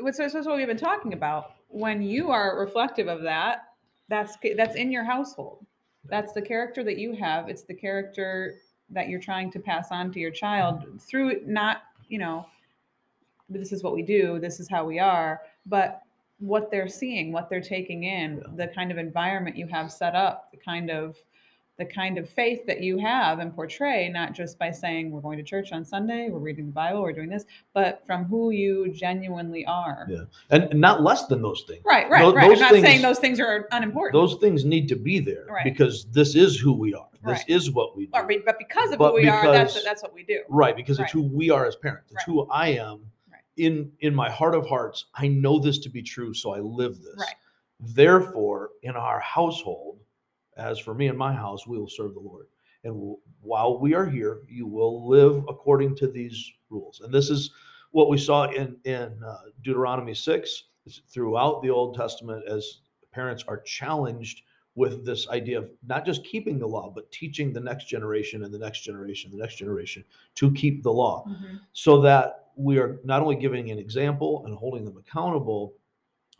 what's 0.00 0.18
so, 0.18 0.28
so 0.28 0.40
what 0.42 0.56
we've 0.56 0.66
been 0.66 0.76
talking 0.76 1.12
about. 1.12 1.52
When 1.68 2.02
you 2.02 2.30
are 2.30 2.58
reflective 2.58 3.08
of 3.08 3.22
that, 3.22 3.68
that's 4.08 4.36
that's 4.56 4.74
in 4.74 4.90
your 4.90 5.04
household. 5.04 5.64
That's 6.08 6.32
the 6.32 6.42
character 6.42 6.82
that 6.84 6.98
you 6.98 7.14
have. 7.14 7.48
It's 7.48 7.62
the 7.62 7.74
character 7.74 8.54
that 8.90 9.08
you're 9.08 9.20
trying 9.20 9.50
to 9.52 9.60
pass 9.60 9.92
on 9.92 10.10
to 10.12 10.18
your 10.18 10.32
child 10.32 11.00
through 11.00 11.42
not, 11.46 11.82
you 12.08 12.18
know, 12.18 12.46
this 13.48 13.72
is 13.72 13.82
what 13.82 13.94
we 13.94 14.02
do, 14.02 14.38
this 14.40 14.60
is 14.60 14.68
how 14.68 14.84
we 14.84 14.98
are, 14.98 15.40
but 15.66 16.02
what 16.40 16.70
they're 16.70 16.88
seeing, 16.88 17.32
what 17.32 17.48
they're 17.48 17.60
taking 17.60 18.04
in, 18.04 18.38
Yeah. 18.38 18.66
the 18.66 18.68
kind 18.72 18.90
of 18.90 18.98
environment 18.98 19.56
you 19.56 19.66
have 19.68 19.92
set 19.92 20.14
up, 20.14 20.50
the 20.50 20.56
kind 20.58 20.90
of 20.90 21.16
the 21.78 21.84
kind 21.86 22.18
of 22.18 22.28
faith 22.28 22.66
that 22.66 22.82
you 22.82 22.98
have 22.98 23.38
and 23.38 23.54
portray, 23.54 24.06
not 24.10 24.34
just 24.34 24.58
by 24.58 24.70
saying 24.70 25.10
we're 25.10 25.22
going 25.22 25.38
to 25.38 25.42
church 25.42 25.72
on 25.72 25.82
Sunday, 25.82 26.28
we're 26.28 26.38
reading 26.38 26.66
the 26.66 26.72
Bible, 26.72 27.00
we're 27.00 27.10
doing 27.14 27.30
this, 27.30 27.46
but 27.72 28.04
from 28.04 28.24
who 28.24 28.50
you 28.50 28.92
genuinely 28.92 29.64
are. 29.64 30.06
Yeah. 30.10 30.24
and, 30.50 30.78
not 30.78 31.02
less 31.02 31.24
than 31.24 31.40
those 31.40 31.64
things. 31.66 31.80
Right, 31.86 32.06
right, 32.10 32.20
Tho- 32.20 32.34
right. 32.34 32.44
I'm 32.44 32.50
those 32.50 32.60
not 32.60 32.72
saying 32.72 33.00
those 33.00 33.18
things 33.18 33.40
are 33.40 33.66
unimportant. 33.72 34.12
Those 34.12 34.34
things 34.42 34.66
need 34.66 34.88
to 34.88 34.94
be 34.96 35.20
there 35.20 35.46
Right. 35.48 35.64
because 35.64 36.04
this 36.12 36.34
is 36.34 36.60
who 36.60 36.74
we 36.74 36.92
are. 36.92 37.08
This 37.24 37.38
Right. 37.38 37.44
is 37.48 37.70
what 37.70 37.96
we 37.96 38.04
do. 38.08 38.12
but, 38.12 38.58
because 38.58 38.92
of 38.92 38.98
But 38.98 39.12
who 39.12 39.14
we 39.22 39.28
are, 39.28 39.50
that's 39.50 39.82
that's 39.82 40.02
what 40.02 40.12
we 40.12 40.22
do. 40.22 40.42
Right, 40.50 40.76
because 40.76 41.00
it's 41.00 41.12
who 41.12 41.22
we 41.22 41.48
are 41.48 41.64
as 41.64 41.76
parents. 41.76 42.10
It's 42.12 42.16
Right. 42.28 42.34
who 42.34 42.46
I 42.50 42.68
am. 42.74 43.06
In 43.56 43.92
in 44.00 44.14
my 44.14 44.30
heart 44.30 44.54
of 44.54 44.66
hearts, 44.66 45.06
I 45.14 45.28
know 45.28 45.58
this 45.58 45.78
to 45.80 45.88
be 45.90 46.02
true, 46.02 46.32
so 46.32 46.52
I 46.54 46.60
live 46.60 46.98
this. 47.02 47.16
Right. 47.18 47.34
Therefore, 47.80 48.70
in 48.82 48.94
our 48.96 49.20
household, 49.20 49.98
as 50.56 50.78
for 50.78 50.94
me 50.94 51.08
and 51.08 51.18
my 51.18 51.32
house, 51.32 51.66
we 51.66 51.78
will 51.78 51.88
serve 51.88 52.14
the 52.14 52.20
Lord. 52.20 52.46
And 52.84 52.94
w- 52.94 53.18
while 53.40 53.78
we 53.78 53.94
are 53.94 54.06
here, 54.06 54.42
you 54.48 54.66
will 54.66 55.08
live 55.08 55.44
according 55.48 55.96
to 55.96 56.06
these 56.06 56.52
rules. 56.70 57.00
And 57.00 57.12
this 57.12 57.30
is 57.30 57.50
what 57.90 58.08
we 58.08 58.18
saw 58.18 58.44
in 58.50 58.76
in 58.84 59.18
uh, 59.26 59.36
Deuteronomy 59.62 60.14
six 60.14 60.64
throughout 61.08 61.62
the 61.62 61.70
Old 61.70 61.94
Testament, 61.96 62.44
as 62.48 62.80
parents 63.12 63.44
are 63.48 63.58
challenged 63.60 64.42
with 64.76 65.04
this 65.04 65.28
idea 65.28 65.58
of 65.58 65.70
not 65.86 66.06
just 66.06 66.24
keeping 66.24 66.58
the 66.58 66.66
law, 66.66 66.90
but 66.94 67.10
teaching 67.10 67.52
the 67.52 67.60
next 67.60 67.86
generation 67.88 68.44
and 68.44 68.54
the 68.54 68.58
next 68.58 68.80
generation, 68.82 69.30
the 69.30 69.36
next 69.36 69.56
generation 69.56 70.04
to 70.36 70.52
keep 70.52 70.82
the 70.82 70.92
law, 70.92 71.24
Mhm. 71.26 71.60
so 71.72 72.00
that 72.00 72.39
we 72.60 72.78
are 72.78 73.00
not 73.04 73.22
only 73.22 73.36
giving 73.36 73.70
an 73.70 73.78
example 73.78 74.44
and 74.46 74.56
holding 74.56 74.84
them 74.84 74.96
accountable, 74.96 75.74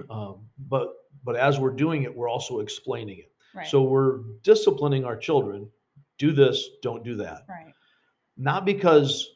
um, 0.08 0.46
but 0.68 0.94
but 1.24 1.36
as 1.36 1.58
we're 1.58 1.70
doing 1.74 2.02
it, 2.04 2.14
we're 2.14 2.28
also 2.28 2.60
explaining 2.60 3.18
it. 3.18 3.32
Right. 3.54 3.66
So 3.66 3.82
we're 3.82 4.18
disciplining 4.42 5.04
our 5.04 5.16
children. 5.16 5.68
Do 6.18 6.32
this, 6.32 6.68
don't 6.82 7.02
do 7.02 7.16
that. 7.16 7.44
right. 7.48 7.72
Not 8.36 8.64
because 8.64 9.34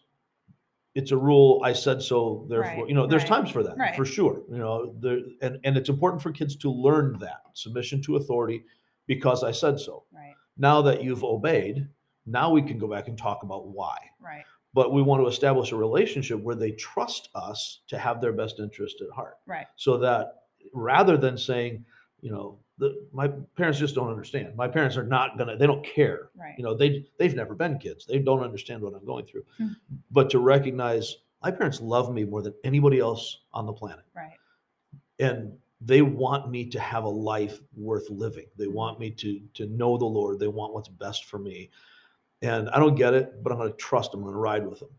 it's 0.95 1.11
a 1.11 1.17
rule. 1.17 1.61
I 1.65 1.73
said 1.73 2.01
so. 2.03 2.47
Therefore, 2.49 2.83
Right, 2.83 2.89
you 2.89 2.95
know, 2.95 3.07
there's 3.07 3.23
right, 3.23 3.29
times 3.29 3.51
for 3.51 3.63
that 3.63 3.77
right. 3.77 3.97
for 3.97 4.05
sure. 4.05 4.43
You 4.51 4.59
know, 4.59 4.95
there 5.01 5.21
and 5.43 5.59
and 5.65 5.77
it's 5.77 5.89
important 5.89 6.23
for 6.23 6.31
kids 6.31 6.57
to 6.57 6.71
learn 6.71 7.19
that 7.19 7.43
submission 7.55 8.01
to 8.03 8.17
authority 8.17 8.65
because 9.07 9.43
I 9.43 9.51
said 9.51 9.81
so. 9.81 10.05
Right. 10.13 10.35
Now 10.57 10.81
that 10.83 11.03
you've 11.03 11.25
obeyed, 11.25 11.89
now 12.27 12.51
we 12.51 12.63
can 12.63 12.79
go 12.79 12.87
back 12.89 13.09
and 13.09 13.19
talk 13.19 13.43
about 13.43 13.67
why. 13.67 13.97
Right. 14.21 14.45
But 14.75 14.93
we 14.93 15.03
want 15.03 15.23
to 15.23 15.29
establish 15.29 15.71
a 15.73 15.77
relationship 15.77 16.41
where 16.41 16.57
they 16.57 16.73
trust 16.73 17.29
us 17.35 17.81
to 17.87 17.97
have 17.97 18.21
their 18.21 18.33
best 18.33 18.59
interest 18.59 19.01
at 19.01 19.11
heart 19.15 19.39
Right. 19.47 19.67
so 19.77 19.97
that 19.99 20.43
rather 20.73 21.17
than 21.17 21.39
saying, 21.39 21.85
you 22.21 22.31
know, 22.33 22.59
the, 22.79 23.07
my 23.13 23.29
parents 23.57 23.79
just 23.79 23.95
don't 23.95 24.11
understand. 24.11 24.57
My 24.57 24.67
parents 24.67 24.97
are 24.97 25.05
not 25.07 25.39
gonna. 25.39 25.57
They 25.57 25.67
don't 25.69 25.85
care. 25.85 26.31
Right. 26.37 26.55
You 26.59 26.65
know, 26.65 26.75
they 26.75 27.07
they've 27.19 27.35
never 27.37 27.55
been 27.55 27.79
kids. 27.79 28.05
They 28.05 28.19
don't 28.19 28.43
understand 28.43 28.83
what 28.83 28.95
I'm 28.95 29.07
going 29.07 29.27
through. 29.27 29.45
Hmm. 29.59 29.69
But 30.11 30.29
to 30.31 30.41
recognize 30.41 31.19
my 31.43 31.53
parents 31.53 31.81
love 31.81 32.13
me 32.13 32.25
more 32.25 32.43
than 32.43 32.55
anybody 32.65 32.99
else 32.99 33.41
on 33.53 33.67
the 33.67 33.73
planet, 33.73 34.05
Right. 34.17 34.33
and 35.21 35.53
they 35.81 36.03
want 36.03 36.51
me 36.51 36.65
to 36.71 36.81
have 36.81 37.05
a 37.05 37.09
life 37.09 37.61
worth 37.77 38.09
living. 38.11 38.47
They 38.57 38.65
Mm-hmm. 38.65 38.75
want 38.75 38.99
me 38.99 39.11
to 39.11 39.41
to 39.55 39.67
know 39.67 39.97
the 39.97 40.07
Lord. 40.07 40.41
They 40.41 40.49
want 40.49 40.75
what's 40.75 40.89
best 40.89 41.27
for 41.27 41.39
me. 41.39 41.71
And 42.43 42.69
I 42.71 42.79
don't 42.79 42.95
get 42.95 43.15
it, 43.15 43.43
but 43.43 43.53
I'm 43.53 43.59
going 43.59 43.71
to 43.71 43.77
trust 43.79 44.11
them. 44.13 44.21
I'm 44.21 44.25
going 44.25 44.35
to 44.35 44.39
ride 44.41 44.67
with 44.67 44.81
them. 44.81 44.91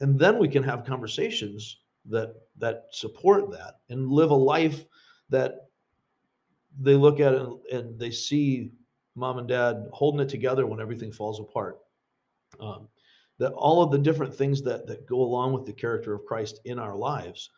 And 0.00 0.18
then 0.18 0.38
we 0.38 0.48
can 0.48 0.62
have 0.62 0.84
conversations 0.84 1.80
that 2.06 2.34
that 2.58 2.84
support 2.90 3.50
that 3.50 3.76
and 3.88 4.10
live 4.10 4.30
a 4.30 4.34
life 4.34 4.84
that 5.30 5.68
they 6.80 6.94
look 6.94 7.20
at 7.20 7.34
and, 7.34 7.58
and 7.72 7.98
they 7.98 8.10
see 8.10 8.72
mom 9.14 9.38
and 9.38 9.48
dad 9.48 9.86
holding 9.92 10.20
it 10.20 10.28
together 10.28 10.66
when 10.66 10.80
everything 10.80 11.12
falls 11.12 11.40
apart. 11.40 11.78
Um, 12.60 12.88
that 13.38 13.52
all 13.52 13.82
of 13.82 13.90
the 13.90 13.98
different 13.98 14.34
things 14.34 14.62
that 14.62 14.86
that 14.86 15.06
go 15.06 15.20
along 15.20 15.52
with 15.52 15.64
the 15.66 15.72
character 15.72 16.14
of 16.14 16.24
Christ 16.26 16.60
in 16.64 16.78
our 16.78 16.96
lives, 16.96 17.50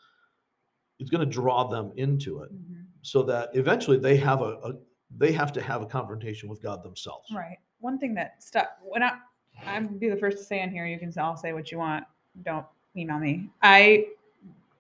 it's 0.99 1.11
going 1.11 1.27
to 1.27 1.33
draw 1.33 1.65
them 1.69 1.93
into 1.97 2.41
it 2.43 2.53
Mhm. 2.53 2.87
so 3.03 3.23
that 3.25 3.51
eventually 3.55 3.99
they 3.99 4.17
have 4.17 4.41
a, 4.41 4.59
a 4.65 4.73
they 5.17 5.33
have 5.33 5.53
to 5.53 5.63
have 5.63 5.83
a 5.83 5.87
confrontation 5.87 6.49
with 6.49 6.63
God 6.63 6.83
themselves. 6.83 7.31
Right. 7.35 7.59
One 7.81 7.99
thing 7.99 8.15
that 8.15 8.43
stuck 8.43 8.69
when 8.83 9.03
I 9.03 9.13
I'd 9.67 9.99
be 9.99 10.09
the 10.09 10.17
first 10.17 10.39
to 10.39 10.45
say 10.45 10.61
in 10.61 10.71
here, 10.71 10.87
you 10.87 10.99
can 10.99 11.13
all 11.19 11.37
say 11.37 11.53
what 11.53 11.73
you 11.73 11.79
want. 11.79 12.05
Don't 12.43 12.67
email 12.97 13.19
me. 13.19 13.49
I 13.63 14.07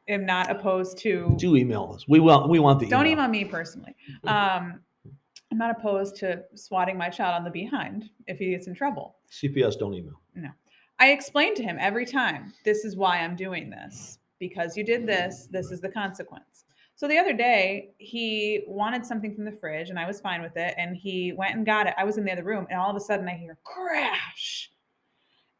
am 0.09 0.27
not 0.27 0.51
opposed 0.51 0.99
to 0.99 1.35
Do 1.39 1.57
email 1.57 1.93
us. 1.95 2.07
We 2.09 2.21
want 2.21 2.49
we 2.49 2.59
want 2.59 2.81
the 2.81 2.87
don't 2.87 3.07
email. 3.07 3.25
email 3.25 3.29
me 3.29 3.45
personally. 3.45 3.95
Um 4.25 4.81
I'm 5.53 5.59
not 5.59 5.71
opposed 5.71 6.17
to 6.17 6.45
swatting 6.55 6.99
my 6.99 7.09
child 7.09 7.35
on 7.37 7.45
the 7.45 7.51
behind 7.51 8.11
if 8.27 8.39
he 8.39 8.51
gets 8.51 8.67
in 8.67 8.75
trouble. 8.75 9.17
CPS 9.31 9.79
don't 9.79 9.95
email. 9.95 10.21
No. 10.35 10.51
I 10.99 11.13
explain 11.13 11.55
to 11.55 11.63
him 11.63 11.77
every 11.81 12.05
time, 12.05 12.53
this 12.65 12.85
is 12.85 12.97
why 12.97 13.19
I'm 13.19 13.37
doing 13.37 13.71
this. 13.71 14.19
Because 14.39 14.77
you 14.77 14.85
did 14.85 15.07
this, 15.07 15.49
this 15.51 15.71
is 15.71 15.81
the 15.81 15.89
consequence. 15.89 16.66
So 16.97 17.07
the 17.07 17.19
other 17.19 17.35
day, 17.35 17.91
he 17.99 18.65
wanted 18.67 19.05
something 19.05 19.35
from 19.35 19.45
the 19.45 19.53
fridge 19.53 19.91
and 19.91 19.99
I 19.99 20.07
was 20.07 20.19
fine 20.19 20.41
with 20.41 20.57
it. 20.57 20.75
And 20.79 20.97
he 20.97 21.33
went 21.37 21.55
and 21.55 21.65
got 21.67 21.87
it. 21.87 21.95
I 21.99 22.05
was 22.05 22.17
in 22.17 22.25
the 22.25 22.33
other 22.33 22.43
room 22.43 22.67
and 22.71 22.81
all 22.81 22.91
of 22.91 22.97
a 22.97 23.01
sudden 23.01 23.29
I 23.29 23.37
hear 23.37 23.59
crash. 23.65 24.71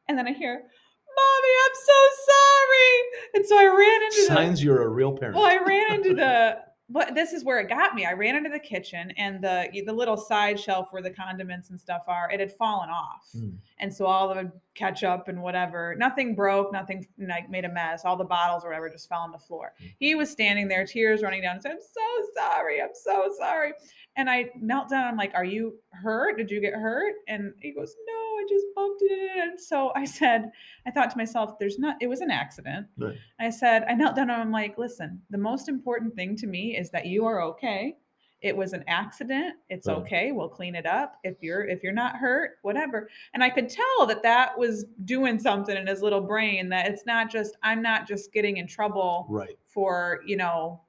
And 0.09 0.19
then 0.19 0.27
I 0.27 0.33
hear, 0.33 0.55
Mommy, 0.55 1.53
I'm 1.65 1.75
so 1.75 1.93
sorry. 2.27 3.01
And 3.35 3.47
so 3.47 3.59
I 3.59 3.65
ran 3.67 4.03
into 4.05 4.21
the 4.29 4.35
Signs 4.35 4.65
you're 4.65 4.83
a 4.83 4.89
real 4.89 5.13
parent. 5.13 5.37
well, 5.37 5.45
I 5.45 5.57
ran 5.57 5.95
into 5.97 6.15
the 6.15 6.59
but 6.89 7.15
this 7.15 7.33
is 7.33 7.45
where 7.45 7.59
it 7.59 7.69
got 7.69 7.95
me. 7.95 8.05
I 8.05 8.13
ran 8.13 8.37
into 8.37 8.51
the 8.51 8.61
kitchen 8.61 9.13
and 9.17 9.43
the 9.43 9.69
the 9.87 9.93
little 9.93 10.17
side 10.17 10.59
shelf 10.59 10.89
where 10.91 11.03
the 11.03 11.11
condiments 11.11 11.71
and 11.71 11.81
stuff 11.81 12.03
are, 12.07 12.31
it 12.31 12.39
had 12.39 12.53
fallen 12.53 12.91
off. 12.91 13.29
Mm. 13.37 13.57
And 13.79 13.93
so 13.93 14.07
all 14.07 14.33
the 14.33 14.53
ketchup 14.75 15.29
and 15.29 15.43
whatever, 15.43 15.97
nothing 15.99 16.35
broke, 16.35 16.73
nothing 16.73 17.07
like 17.19 17.51
made 17.51 17.65
a 17.65 17.69
mess. 17.69 18.05
All 18.05 18.17
the 18.17 18.25
bottles 18.25 18.65
or 18.65 18.69
whatever 18.69 18.89
just 18.89 19.09
fell 19.09 19.21
on 19.21 19.33
the 19.33 19.39
floor. 19.39 19.73
Mm. 19.83 19.95
He 19.99 20.15
was 20.15 20.31
standing 20.31 20.69
there, 20.69 20.87
tears 20.87 21.23
running 21.23 21.43
down, 21.43 21.55
and 21.55 21.63
said, 21.63 21.73
I'm 21.73 21.79
so 21.81 22.31
sorry. 22.37 22.81
I'm 22.81 22.89
so 22.95 23.33
sorry. 23.37 23.73
And 24.17 24.31
I 24.31 24.51
knelt 24.61 24.89
down. 24.89 25.05
I'm 25.05 25.17
like, 25.17 25.33
Are 25.35 25.45
you 25.45 25.75
hurt? 25.91 26.39
Did 26.39 26.51
you 26.51 26.61
get 26.61 26.75
hurt? 26.75 27.15
And 27.27 27.53
he 27.61 27.73
goes, 27.73 27.97
No, 28.07 28.26
I 28.39 28.45
just 28.49 28.67
bumped 28.75 29.03
it. 29.03 29.31
And 29.49 29.61
so 29.61 29.93
I 29.95 30.05
said, 30.05 30.51
I 30.87 30.91
thought 30.91 31.11
to 31.11 31.17
myself, 31.17 31.59
There's 31.59 31.79
not, 31.79 31.97
it 32.01 32.07
was 32.07 32.21
an 32.21 32.31
accident. 32.31 32.87
Right. 32.97 33.17
I 33.41 33.51
said, 33.51 33.85
I 33.89 33.95
knelt 33.95 34.17
down 34.17 34.31
and 34.31 34.41
I'm 34.41 34.53
like, 34.53 34.79
listen, 34.79 35.23
the 35.31 35.39
most 35.39 35.69
important 35.69 36.15
thing 36.15 36.37
to 36.37 36.47
me 36.47 36.77
is 36.77 36.91
that 36.91 37.07
you 37.07 37.25
are 37.27 37.43
okay. 37.43 37.97
It 38.43 38.55
was 38.57 38.75
an 38.75 38.85
accident. 38.87 39.55
It's 39.71 39.89
Right. 39.89 39.97
okay. 39.97 40.33
We'll 40.33 40.49
clean 40.51 40.75
it 40.75 40.85
up. 40.87 41.17
If 41.25 41.43
you're 41.43 41.65
if 41.65 41.83
you're 41.83 41.93
not 41.93 42.17
hurt, 42.17 42.59
whatever. 42.63 43.09
And 43.33 43.43
I 43.43 43.49
could 43.51 43.69
tell 43.71 44.07
that 44.07 44.23
that 44.23 44.57
was 44.59 44.85
doing 45.07 45.39
something 45.39 45.75
in 45.77 45.87
his 45.87 46.03
little 46.03 46.21
brain 46.21 46.69
that 46.69 46.87
it's 46.87 47.07
not 47.07 47.31
just 47.31 47.57
I'm 47.63 47.81
not 47.83 48.07
just 48.07 48.33
getting 48.33 48.59
in 48.59 48.67
trouble 48.67 49.27
Right. 49.31 49.59
for, 49.67 50.21
you 50.27 50.37
know, 50.37 50.83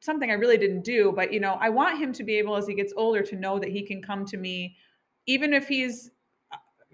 something 0.00 0.30
I 0.30 0.34
really 0.34 0.56
didn't 0.56 0.82
do, 0.84 1.12
but 1.14 1.32
you 1.32 1.40
know, 1.40 1.58
I 1.60 1.68
want 1.68 1.98
him 1.98 2.12
to 2.14 2.22
be 2.24 2.36
able 2.38 2.56
as 2.56 2.66
he 2.66 2.74
gets 2.74 2.92
older 2.96 3.22
to 3.22 3.36
know 3.36 3.58
that 3.58 3.68
he 3.68 3.82
can 3.82 4.00
come 4.00 4.24
to 4.26 4.36
me 4.36 4.76
even 5.26 5.52
if 5.52 5.68
he's 5.68 6.10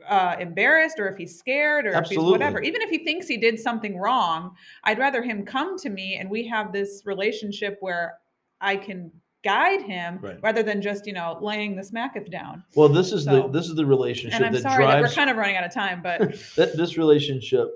uh, 0.07 0.37
embarrassed 0.39 0.99
or 0.99 1.09
if 1.09 1.17
he's 1.17 1.39
scared 1.39 1.87
or 1.87 1.91
if 1.93 2.09
he's 2.09 2.19
whatever, 2.19 2.61
even 2.61 2.83
if 2.83 2.91
he 2.91 2.99
thinks 2.99 3.27
he 3.27 3.37
did 3.37 3.59
something 3.59 3.99
wrong, 3.99 4.55
I'd 4.85 4.99
rather 4.99 5.23
him 5.23 5.45
come 5.45 5.79
to 5.79 5.91
me 5.91 6.17
and 6.17 6.29
we 6.31 6.47
have 6.49 6.73
this 6.73 7.03
relationship 7.05 7.79
where 7.81 8.19
I 8.61 8.77
can 8.77 9.11
guide 9.45 9.83
him 9.83 10.19
Right. 10.21 10.39
rather 10.43 10.63
than 10.63 10.83
just, 10.83 11.07
you 11.07 11.13
know, 11.13 11.39
laying 11.41 11.77
the 11.77 11.83
smacketh 11.85 12.31
down. 12.31 12.65
Well, 12.75 12.89
this 12.89 13.13
is 13.13 13.25
So- 13.25 13.43
the 13.43 13.49
this 13.49 13.69
is 13.69 13.77
the 13.77 13.87
relationship 13.87 14.37
And 14.37 14.47
I'm 14.47 14.53
that 14.53 14.63
sorry 14.63 14.85
that 14.85 15.01
we're 15.01 15.09
kind 15.09 15.31
of 15.31 15.37
running 15.37 15.57
out 15.57 15.65
of 15.65 15.73
time, 15.73 16.03
but 16.03 16.21
that 16.57 16.77
this 16.77 16.99
relationship 16.99 17.69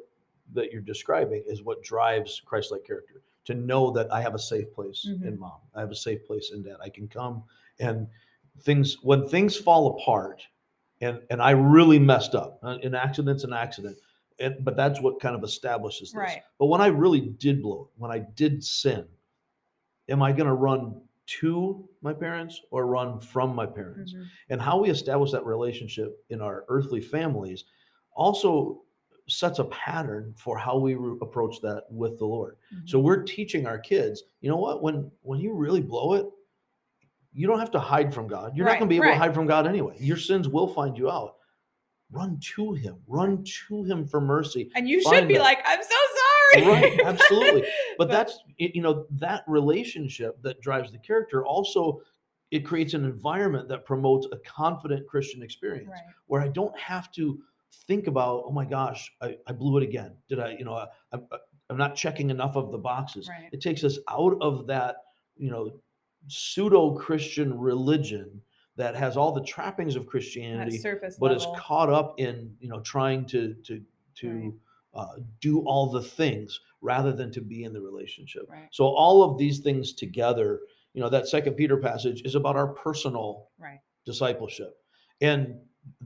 that 0.55 0.73
you're 0.73 0.83
describing 0.83 1.43
is 1.47 1.63
what 1.63 1.83
drives 1.83 2.41
Christ-like 2.45 2.85
character. 2.85 3.23
To 3.47 3.55
know 3.55 3.91
that 3.93 4.13
I 4.13 4.21
have 4.21 4.35
a 4.35 4.39
safe 4.39 4.73
place 4.73 5.05
in 5.07 5.19
Mhm. 5.21 5.39
mom, 5.39 5.61
I 5.75 5.81
have 5.81 5.91
a 5.91 5.97
safe 5.97 6.25
place 6.27 6.53
in 6.53 6.63
dad. 6.63 6.77
I 6.81 6.89
can 6.91 7.09
come 7.09 7.43
and 7.81 8.07
things 8.61 8.99
when 9.03 9.27
things 9.27 9.57
fall 9.57 9.99
apart 9.99 10.43
and 11.03 11.21
and 11.31 11.43
I 11.43 11.51
really 11.51 11.99
messed 11.99 12.35
up. 12.35 12.59
Uh, 12.63 12.79
An 12.83 12.95
accident's 12.95 13.45
an 13.45 13.53
accident, 13.53 13.99
and, 14.39 14.65
but 14.65 14.77
that's 14.77 15.01
what 15.01 15.21
kind 15.21 15.35
of 15.37 15.45
establishes 15.45 16.13
this. 16.13 16.15
Right. 16.15 16.43
But 16.59 16.67
when 16.67 16.81
I 16.81 16.87
really 16.87 17.21
did 17.21 17.61
blow 17.61 17.83
it, 17.83 18.01
when 18.01 18.11
I 18.11 18.21
did 18.37 18.65
sin, 18.65 19.05
am 20.09 20.23
I 20.23 20.33
going 20.33 20.47
to 20.47 20.55
run 20.55 21.01
to 21.25 21.89
my 22.03 22.13
parents 22.13 22.61
or 22.71 22.87
run 22.87 23.21
from 23.21 23.55
my 23.55 23.67
parents? 23.67 24.13
Mhm. 24.13 24.25
and 24.51 24.61
how 24.61 24.81
we 24.81 24.91
establish 24.91 25.31
that 25.33 25.45
relationship 25.47 26.25
in 26.31 26.41
our 26.41 26.65
earthly 26.69 27.01
families 27.01 27.65
also 28.15 28.83
sets 29.29 29.61
a 29.61 29.65
pattern 29.67 30.35
for 30.37 30.59
how 30.59 30.77
we 30.79 30.95
re- 30.95 31.17
approach 31.23 31.61
that 31.63 31.85
with 31.91 32.19
the 32.19 32.25
lord 32.27 32.57
so 32.85 32.99
Mhm. 32.99 33.05
we're 33.05 33.23
teaching 33.23 33.67
our 33.67 33.79
kids 33.79 34.25
you 34.41 34.51
know 34.51 34.57
what 34.57 34.83
when 34.83 35.11
when 35.23 35.39
you 35.39 35.53
really 35.55 35.81
blow 35.81 36.15
it 36.15 36.27
you 37.33 37.47
don't 37.47 37.59
have 37.59 37.71
to 37.71 37.81
hide 37.81 38.13
from 38.15 38.27
god 38.27 38.57
you're 38.57 38.67
not 38.67 38.79
going 38.79 38.89
to 38.89 38.93
be 38.93 38.97
able 38.97 39.07
right. 39.07 39.13
to 39.15 39.19
hide 39.19 39.35
from 39.35 39.47
god 39.47 39.67
anyway 39.67 39.95
your 39.99 40.17
sins 40.17 40.49
will 40.49 40.69
find 40.69 40.97
you 40.99 41.11
out 41.11 41.37
run 42.11 42.39
to 42.41 42.75
him 42.75 42.97
run 43.07 43.43
to 43.69 43.85
him 43.85 44.07
for 44.07 44.21
mercy 44.21 44.71
and 44.75 44.89
you 44.89 45.01
should 45.03 45.27
be 45.27 45.35
that. 45.35 45.43
like, 45.43 45.59
I'm 45.65 45.81
so 45.83 45.89
sorry. 45.89 46.67
Right, 46.67 47.01
absolutely. 47.07 47.63
but 47.99 48.09
But- 48.09 48.11
that's 48.11 48.39
you 48.59 48.83
know 48.83 49.07
that 49.13 49.43
relationship 49.47 50.41
that 50.43 50.61
drives 50.61 50.93
the 50.93 50.99
character 50.99 51.45
also 51.47 52.03
it 52.51 52.67
creates 52.67 52.93
an 52.93 53.07
environment 53.07 53.67
that 53.71 53.87
promotes 53.87 54.27
a 54.33 54.37
confident 54.39 55.07
christian 55.09 55.43
experience 55.43 55.89
Right. 55.89 56.03
where 56.27 56.43
i 56.43 56.49
don't 56.49 56.79
have 56.79 57.11
to 57.13 57.39
think 57.87 58.07
about 58.09 58.43
oh 58.47 58.53
my 58.53 58.67
gosh 58.67 59.11
i, 59.23 59.39
I 59.47 59.53
blew 59.53 59.79
it 59.79 59.83
again 59.83 60.15
did 60.29 60.39
i 60.39 60.51
you 60.59 60.67
know 60.67 60.75
I, 60.75 60.87
I'm, 61.13 61.27
I'm 61.71 61.79
not 61.79 61.97
checking 61.97 62.29
enough 62.29 62.57
of 62.57 62.71
the 62.71 62.77
boxes 62.79 63.27
Right. 63.31 63.49
it 63.53 63.63
takes 63.63 63.83
us 63.85 63.99
out 64.11 64.37
of 64.43 64.67
that 64.67 64.97
you 65.39 65.51
know 65.51 65.71
pseudo 66.29 66.95
christian 66.95 67.59
religion 67.59 68.41
that 68.77 68.95
has 68.95 69.17
all 69.17 69.33
the 69.33 69.45
trappings 69.45 69.97
of 69.97 70.07
christianity 70.07 70.79
but 71.19 71.33
is 71.37 71.47
caught 71.57 71.91
up 71.91 72.15
in 72.19 72.55
you 72.61 72.69
know 72.69 72.81
trying 72.81 73.25
to 73.27 73.55
to 73.65 73.81
to 74.15 74.55
uh, 74.95 75.07
do 75.41 75.61
all 75.61 75.91
the 75.91 76.03
things 76.03 76.61
rather 76.83 77.13
than 77.13 77.31
to 77.33 77.41
be 77.41 77.65
in 77.65 77.73
the 77.73 77.81
relationship. 77.81 78.43
Right. 78.49 78.69
so 78.71 78.85
all 78.85 79.23
of 79.23 79.39
these 79.39 79.61
things 79.61 79.95
together 79.95 80.61
you 80.95 81.01
know 81.01 81.09
that 81.09 81.27
second 81.29 81.55
peter 81.55 81.77
passage 81.79 82.23
is 82.25 82.35
about 82.35 82.57
our 82.57 82.69
personal 82.69 83.49
Right. 83.59 83.81
discipleship. 84.05 84.77
And 85.21 85.59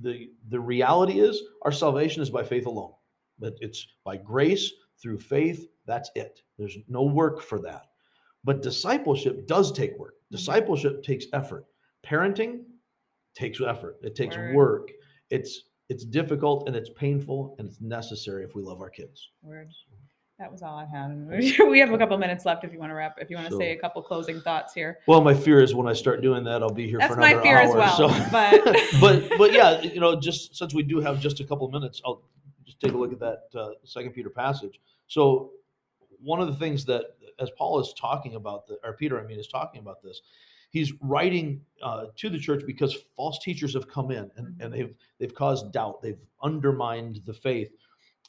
the 0.02 0.30
the 0.48 0.60
reality 0.60 1.20
is 1.20 1.42
our 1.62 1.72
salvation 1.72 2.22
is 2.22 2.30
by 2.30 2.42
faith 2.44 2.66
alone. 2.66 2.92
That 3.38 3.54
it's 3.60 3.86
by 4.04 4.16
grace 4.16 4.72
through 5.00 5.18
faith 5.18 5.66
that's 5.86 6.10
it. 6.14 6.42
There's 6.58 6.76
no 6.88 7.02
work 7.02 7.40
for 7.42 7.58
that 7.60 7.86
but 8.46 8.62
discipleship 8.62 9.46
does 9.46 9.70
take 9.72 9.98
work 9.98 10.14
Mhm. 10.14 10.36
discipleship 10.38 11.02
takes 11.02 11.26
effort 11.34 11.66
parenting 12.04 12.62
takes 13.34 13.60
effort 13.60 13.98
it 14.02 14.14
takes 14.14 14.36
Word. 14.36 14.54
work 14.54 14.90
it's 15.30 15.64
it's 15.90 16.04
difficult 16.04 16.66
and 16.66 16.74
it's 16.74 16.90
painful 16.90 17.54
and 17.58 17.68
it's 17.68 17.80
necessary 17.80 18.42
if 18.44 18.54
we 18.54 18.62
love 18.62 18.80
our 18.80 18.88
kids 18.90 19.30
Word. 19.42 19.68
That 20.38 20.52
was 20.52 20.60
all 20.62 20.76
I 20.76 20.84
had. 20.84 21.10
we 21.70 21.78
have 21.78 21.92
a 21.92 21.96
couple 21.96 22.18
minutes 22.18 22.44
left 22.44 22.62
if 22.62 22.70
you 22.70 22.78
want 22.78 22.90
to 22.90 22.94
wrap. 22.94 23.16
If 23.18 23.30
you 23.30 23.36
want 23.36 23.48
to 23.48 23.56
say 23.56 23.70
a 23.72 23.78
couple 23.78 24.02
closing 24.02 24.38
thoughts 24.42 24.74
here. 24.74 24.98
well 25.06 25.22
my 25.22 25.32
fear 25.32 25.62
is 25.62 25.74
when 25.74 25.88
i 25.88 25.94
start 25.94 26.20
doing 26.22 26.44
that 26.44 26.62
i'll 26.62 26.68
be 26.84 26.86
here 26.86 26.98
That's 26.98 27.14
for 27.14 27.20
my 27.20 27.30
another 27.30 27.42
fear 27.42 27.56
as 27.58 27.74
well, 27.74 27.96
so- 27.96 28.30
but- 28.30 28.62
but 29.00 29.38
but 29.38 29.52
yeah 29.54 29.80
you 29.80 29.98
know 30.00 30.14
just 30.20 30.54
since 30.54 30.74
we 30.74 30.82
do 30.82 31.00
have 31.00 31.20
just 31.20 31.40
a 31.40 31.44
couple 31.44 31.66
minutes 31.70 32.02
i'll 32.04 32.22
just 32.66 32.78
take 32.80 32.92
a 32.92 32.96
look 32.98 33.12
at 33.12 33.20
that 33.20 33.44
uh, 33.54 33.70
second 33.84 34.12
peter 34.12 34.28
passage 34.28 34.78
so 35.06 35.52
one 36.20 36.40
of 36.40 36.48
the 36.48 36.54
things 36.54 36.84
that 36.84 37.15
as 37.40 37.50
paul 37.58 37.80
is 37.80 37.94
talking 37.98 38.34
about 38.34 38.66
the 38.66 38.76
or 38.84 38.94
peter 38.94 39.20
i 39.20 39.26
mean 39.26 39.38
is 39.38 39.48
talking 39.48 39.80
about 39.80 40.02
this 40.02 40.20
he's 40.70 40.92
writing 41.00 41.60
uh, 41.82 42.06
to 42.16 42.28
the 42.28 42.38
church 42.38 42.62
because 42.66 42.94
false 43.16 43.38
teachers 43.38 43.74
have 43.74 43.88
come 43.88 44.10
in 44.10 44.30
and, 44.36 44.60
and 44.60 44.72
they've 44.72 44.94
they've 45.18 45.34
caused 45.34 45.72
doubt. 45.72 46.02
They've 46.02 46.20
undermined 46.42 47.20
the 47.24 47.32
faith. 47.32 47.70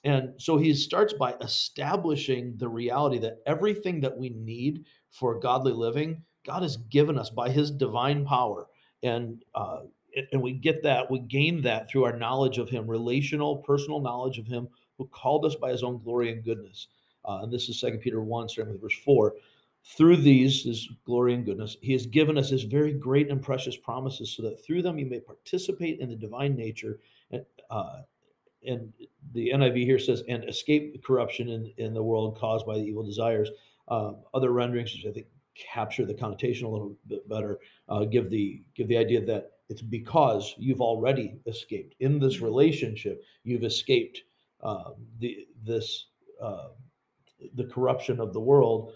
And 0.04 0.34
so 0.38 0.58
he 0.58 0.74
starts 0.74 1.13
by 1.13 1.34
establishing 1.41 2.56
the 2.58 2.70
reality 2.70 3.17
that 3.20 3.39
everything 3.46 4.00
that 4.02 4.17
we 4.17 4.30
need 4.30 4.86
for 5.12 5.39
godly 5.39 5.74
living 5.74 6.24
god 6.46 6.62
has 6.63 6.78
given 6.78 7.17
us 7.17 7.30
by 7.30 7.50
his 7.50 7.72
divine 7.72 8.26
power. 8.26 8.67
And 9.04 9.43
uh, 9.54 9.82
and- 10.15 10.28
and 10.32 10.41
we 10.41 10.54
get 10.54 10.82
that 10.84 11.12
we 11.12 11.20
gain 11.20 11.62
that 11.63 11.89
through 11.89 12.06
our 12.06 12.17
knowledge 12.17 12.58
of 12.58 12.70
him 12.70 12.88
relational 12.89 13.58
personal 13.58 14.00
knowledge 14.00 14.38
of 14.39 14.48
him 14.48 14.70
who 14.98 15.06
called 15.08 15.46
us 15.46 15.56
by 15.56 15.70
his 15.72 15.84
own 15.84 16.02
glory 16.02 16.32
and 16.32 16.43
goodness 16.43 16.88
uh, 17.28 17.40
and 17.44 17.52
this 17.52 17.70
is 17.70 17.80
second 17.80 18.00
peter 18.00 18.22
1 18.22 18.50
starting 18.50 18.74
with 18.74 18.82
verse 18.82 18.98
4 19.04 19.36
through 19.84 20.18
these 20.18 20.63
his 20.63 20.90
glory 21.06 21.34
and 21.34 21.46
goodness 21.46 21.78
he 21.82 21.94
has 21.94 22.06
given 22.06 22.38
us 22.38 22.50
his 22.50 22.63
very 22.63 22.94
great 22.94 23.30
and 23.30 23.42
precious 23.42 23.78
promises 23.78 24.34
so 24.36 24.42
that 24.44 24.63
through 24.63 24.82
them 24.82 24.98
you 24.98 25.06
may 25.06 25.20
participate 25.20 26.00
in 26.00 26.10
the 26.10 26.16
divine 26.16 26.56
nature 26.56 27.00
and 27.32 27.46
uh, 27.70 28.02
and 28.66 28.92
the 29.34 29.52
NIV 29.54 29.84
here 29.84 30.00
says, 30.00 30.24
and 30.28 30.44
escape 30.48 30.94
the 30.94 31.00
corruption 31.00 31.50
in, 31.50 31.72
in 31.78 31.94
the 31.94 32.04
world 32.04 32.38
caused 32.38 32.66
by 32.66 32.76
the 32.76 32.84
evil 32.84 33.04
desires. 33.04 33.50
Uh, 33.88 34.13
other 34.34 34.52
renderings, 34.52 34.94
which 34.94 35.06
I 35.06 35.13
think 35.13 35.28
capture 35.56 36.06
the 36.06 36.13
connotation 36.13 36.66
a 36.66 36.70
little 36.70 36.96
bit 37.08 37.28
better, 37.30 37.60
uh, 37.90 38.04
give 38.04 38.30
the 38.30 38.62
give 38.76 38.88
the 38.88 38.98
idea 38.98 39.26
that 39.26 39.52
it's 39.70 39.82
because 39.82 40.54
you've 40.58 40.82
already 40.82 41.40
escaped 41.46 41.96
in 42.00 42.20
this 42.20 42.42
relationship. 42.42 43.24
You've 43.44 43.63
escaped 43.63 44.24
uh, 44.62 44.92
the 45.20 45.48
this 45.63 46.08
uh, 46.42 46.70
the 47.56 47.65
corruption 47.65 48.19
of 48.19 48.34
the 48.34 48.39
world 48.39 48.93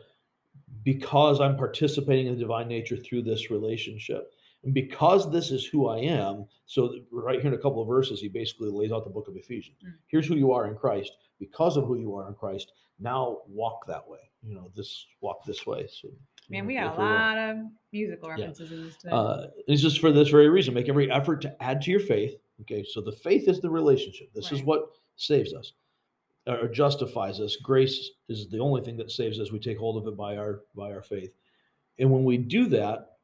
because 0.84 1.40
I'm 1.40 1.58
participating 1.58 2.28
in 2.28 2.34
the 2.34 2.40
divine 2.40 2.68
nature 2.68 2.98
through 2.98 3.24
this 3.24 3.52
relationship. 3.52 4.34
And 4.64 4.74
because 4.74 5.32
this 5.32 5.52
is 5.52 5.66
who 5.66 5.88
I 5.88 5.98
am, 6.00 6.46
so 6.66 6.96
right 7.12 7.40
here 7.40 7.48
in 7.52 7.58
a 7.58 7.62
couple 7.62 7.82
of 7.82 7.88
verses, 7.88 8.20
he 8.20 8.28
basically 8.28 8.70
lays 8.70 8.92
out 8.92 9.04
the 9.04 9.10
book 9.10 9.28
of 9.28 9.36
Ephesians. 9.36 9.78
Mm. 9.86 9.94
Here's 10.08 10.28
who 10.28 10.36
you 10.36 10.52
are 10.52 10.68
in 10.68 10.76
Christ. 10.76 11.14
Because 11.40 11.78
of 11.78 11.86
who 11.86 11.96
you 11.96 12.16
are 12.16 12.28
in 12.28 12.36
Christ, 12.36 12.72
now 13.00 13.40
walk 13.48 13.88
that 13.88 14.08
way. 14.08 14.20
You 14.44 14.54
know, 14.54 14.72
this 14.76 15.08
walk 15.22 15.44
this 15.46 15.66
way. 15.66 15.88
So, 15.92 16.10
Man, 16.50 16.68
we 16.68 16.76
got 16.76 16.96
a 16.96 17.02
lot 17.02 17.38
of 17.38 17.58
musical 17.92 18.30
references 18.30 18.72
in 18.72 18.84
this 18.86 18.98
today. 18.98 19.12
uh, 19.12 19.48
it's 19.68 19.82
just 19.82 20.00
for 20.00 20.12
this 20.12 20.30
very 20.30 20.50
reason. 20.50 20.74
Make 20.74 20.90
every 20.90 21.10
effort 21.12 21.42
to 21.42 21.64
add 21.64 21.82
to 21.84 21.92
your 21.92 22.00
faith. 22.00 22.36
Okay, 22.62 22.86
so 22.88 23.02
the 23.02 23.12
faith 23.12 23.48
is 23.48 23.60
the 23.60 23.70
relationship. 23.70 24.32
This 24.36 24.52
is 24.52 24.62
what 24.62 24.92
saves 25.16 25.54
us 25.54 25.74
or 26.48 26.68
justifies 26.68 27.40
us. 27.40 27.56
Grace 27.58 28.12
is 28.30 28.50
the 28.50 28.60
only 28.60 28.82
thing 28.82 28.98
that 28.98 29.12
saves 29.12 29.40
us. 29.40 29.52
We 29.52 29.60
take 29.60 29.78
hold 29.78 30.02
of 30.02 30.12
it 30.12 30.18
by 30.18 30.38
our 30.38 30.62
by 30.76 30.92
our 30.92 31.02
faith, 31.04 31.34
and 32.00 32.12
when 32.12 32.24
we 32.24 32.38
do 32.38 32.66
that, 32.68 33.18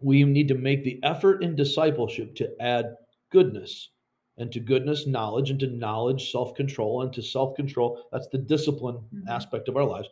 we 0.00 0.24
need 0.24 0.48
to 0.48 0.54
make 0.54 0.84
the 0.84 1.00
effort 1.02 1.42
in 1.42 1.54
discipleship 1.56 2.34
to 2.36 2.50
add 2.62 2.96
goodness, 3.30 3.90
and 4.36 4.50
to 4.52 4.60
goodness 4.60 5.06
knowledge, 5.06 5.50
and 5.50 5.60
to 5.60 5.66
knowledge 5.66 6.30
self 6.32 6.54
control, 6.54 7.02
and 7.02 7.12
to 7.12 7.22
self 7.22 7.54
control 7.56 8.04
that's 8.12 8.28
the 8.28 8.38
discipline 8.38 8.98
Mhm. 9.12 9.28
aspect 9.28 9.68
of 9.68 9.76
our 9.76 9.84
lives. 9.84 10.08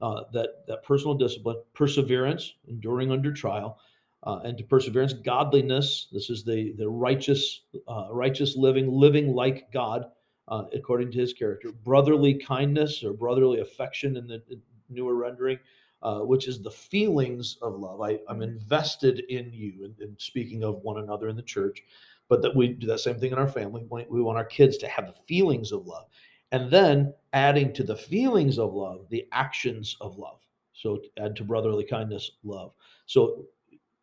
Uh, 0.00 0.24
that 0.32 0.66
that 0.66 0.82
personal 0.82 1.14
discipline, 1.14 1.56
perseverance, 1.74 2.54
enduring 2.66 3.12
under 3.12 3.32
trial, 3.32 3.78
uh, 4.24 4.40
and 4.44 4.58
to 4.58 4.64
perseverance, 4.64 5.12
godliness. 5.12 6.08
This 6.10 6.28
is 6.28 6.44
the 6.44 6.72
the 6.72 6.88
righteous 6.88 7.62
uh, 7.86 8.08
righteous 8.10 8.56
living, 8.56 8.90
living 8.90 9.34
like 9.34 9.70
God 9.72 10.10
uh, 10.48 10.64
according 10.74 11.10
to 11.12 11.18
His 11.18 11.32
character. 11.32 11.70
Brotherly 11.70 12.34
kindness 12.34 13.02
or 13.04 13.12
brotherly 13.12 13.60
affection 13.60 14.16
in 14.16 14.26
the 14.26 14.42
newer 14.88 15.14
rendering, 15.14 15.58
uh, 16.02 16.20
which 16.20 16.48
is 16.48 16.60
the 16.60 16.70
feelings 16.70 17.58
of 17.62 17.78
love. 17.78 18.00
I, 18.00 18.18
I'm 18.28 18.42
invested 18.42 19.20
in 19.28 19.52
you, 19.52 19.84
and, 19.84 19.94
and 20.00 20.20
speaking 20.20 20.64
of 20.64 20.82
one 20.82 20.98
another 20.98 21.28
in 21.28 21.36
the 21.36 21.42
church, 21.42 21.82
but 22.28 22.42
that 22.42 22.54
we 22.54 22.68
do 22.68 22.86
that 22.86 23.00
same 23.00 23.18
thing 23.18 23.32
in 23.32 23.38
our 23.38 23.48
family. 23.48 23.86
We 23.88 24.22
want 24.22 24.38
our 24.38 24.44
kids 24.44 24.76
to 24.78 24.88
have 24.88 25.06
the 25.06 25.14
feelings 25.26 25.72
of 25.72 25.86
love, 25.86 26.06
and 26.50 26.70
then 26.70 27.14
adding 27.32 27.72
to 27.74 27.82
the 27.84 27.96
feelings 27.96 28.58
of 28.58 28.74
love 28.74 29.06
the 29.10 29.26
actions 29.32 29.96
of 30.00 30.18
love. 30.18 30.38
So 30.74 31.00
add 31.18 31.36
to 31.36 31.44
brotherly 31.44 31.84
kindness, 31.84 32.32
love. 32.42 32.72
So 33.06 33.44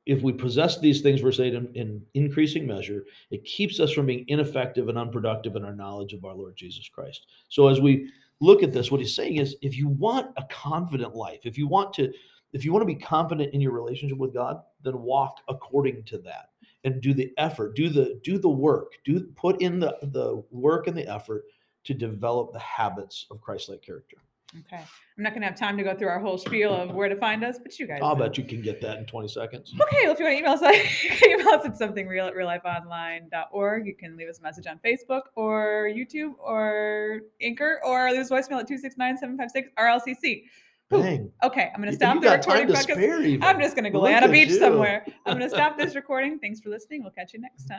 if 0.10 0.24
we 0.24 0.34
possess 0.34 0.80
these 0.80 1.02
things, 1.02 1.22
verse 1.22 1.40
8, 1.40 1.54
in, 1.54 1.72
in 1.76 2.02
increasing 2.16 2.66
measure, 2.66 3.06
it 3.30 3.46
keeps 3.46 3.80
us 3.80 3.92
from 3.92 4.08
being 4.08 4.26
ineffective 4.28 4.90
and 4.90 4.98
unproductive 4.98 5.56
in 5.56 5.64
our 5.64 5.76
knowledge 5.76 6.14
of 6.14 6.26
our 6.26 6.34
Lord 6.34 6.56
Jesus 6.56 6.90
Christ. 6.90 7.28
So 7.48 7.68
as 7.68 7.80
we 7.80 8.10
look 8.40 8.64
at 8.64 8.74
this, 8.74 8.90
what 8.90 9.02
he's 9.02 9.16
saying 9.16 9.38
is 9.38 9.56
if 9.62 9.78
you 9.78 9.88
want 9.88 10.32
a 10.36 10.44
confident 10.50 11.16
life, 11.16 11.42
if 11.44 11.60
you 11.60 11.68
want 11.68 11.94
to, 11.94 12.12
if 12.54 12.66
you 12.66 12.74
want 12.74 12.82
to 12.82 12.92
be 12.92 13.00
confident 13.00 13.54
in 13.54 13.62
your 13.62 13.72
relationship 13.72 14.18
with 14.18 14.34
God, 14.34 14.64
then 14.82 15.00
walk 15.00 15.42
according 15.48 16.02
to 16.06 16.18
that 16.18 16.50
and 16.86 17.02
do 17.02 17.14
the 17.14 17.32
effort, 17.38 17.76
do 17.76 17.88
the 17.88 18.20
do 18.24 18.40
the 18.40 18.50
work, 18.50 18.94
do 19.06 19.22
put 19.36 19.62
in 19.62 19.80
the, 19.80 19.96
the 20.02 20.44
work 20.50 20.88
and 20.88 20.98
the 20.98 21.08
effort 21.08 21.44
to 21.84 21.94
develop 21.94 22.52
the 22.52 22.58
habits 22.58 23.28
of 23.30 23.42
Christ-like 23.42 23.84
character. 23.84 24.18
Okay. 24.58 24.84
I'm 25.18 25.24
not 25.24 25.32
going 25.32 25.42
to 25.42 25.48
have 25.48 25.58
time 25.58 25.78
to 25.78 25.84
go 25.84 25.96
through 25.96 26.08
our 26.08 26.20
whole 26.20 26.38
spiel 26.38 26.74
of 26.74 26.92
where 26.92 27.10
to 27.10 27.16
find 27.16 27.44
us, 27.44 27.58
but 27.62 27.78
you 27.78 27.88
guys. 27.88 28.00
I'll 28.02 28.16
know. 28.16 28.26
bet 28.26 28.38
you 28.38 28.44
can 28.44 28.62
get 28.62 28.82
that 28.82 28.98
in 28.98 29.06
20 29.06 29.28
seconds. 29.28 29.74
Okay, 29.80 29.98
well, 30.04 30.14
if 30.14 30.20
you 30.20 30.26
want 30.26 30.38
to 30.38 30.40
email 30.40 30.54
us, 30.54 30.62
you 31.04 31.10
can 31.10 31.40
email 31.40 31.50
us 31.50 31.66
at 31.66 31.78
something 31.78 32.08
real 32.08 32.26
at 32.26 32.34
reallifeonline.org. 32.34 33.86
You 33.86 33.96
can 33.96 34.18
leave 34.18 34.30
us 34.30 34.40
a 34.40 34.42
message 34.42 34.68
on 34.68 34.80
Facebook 34.86 35.24
or 35.36 35.90
YouTube 35.94 36.34
or 36.40 37.22
Anchor 37.42 37.80
or 37.86 38.10
leave 38.12 38.22
us 38.22 38.30
voicemail 38.30 38.60
at 38.60 38.68
269 38.68 39.18
756 39.18 39.70
RLCC. 39.78 40.44
Dang. 40.90 41.32
Okay, 41.44 41.70
I'm 41.74 41.82
going 41.82 41.92
to 41.92 41.96
stop 41.96 42.20
the 42.20 42.30
recording. 42.30 42.68
podcast. 42.68 43.44
I'm 43.44 43.60
just 43.60 43.76
going 43.76 43.84
to 43.84 43.92
go 43.92 44.02
lay 44.02 44.16
on 44.16 44.24
a 44.24 44.28
beach 44.28 44.50
you. 44.50 44.58
somewhere. 44.58 45.06
I'm 45.26 45.38
going 45.38 45.48
to 45.48 45.56
stop 45.56 45.78
this 45.78 45.94
recording. 45.94 46.40
Thanks 46.40 46.60
for 46.60 46.70
listening. 46.70 47.04
We'll 47.04 47.12
catch 47.12 47.34
you 47.34 47.40
next 47.40 47.66
time. 47.66 47.78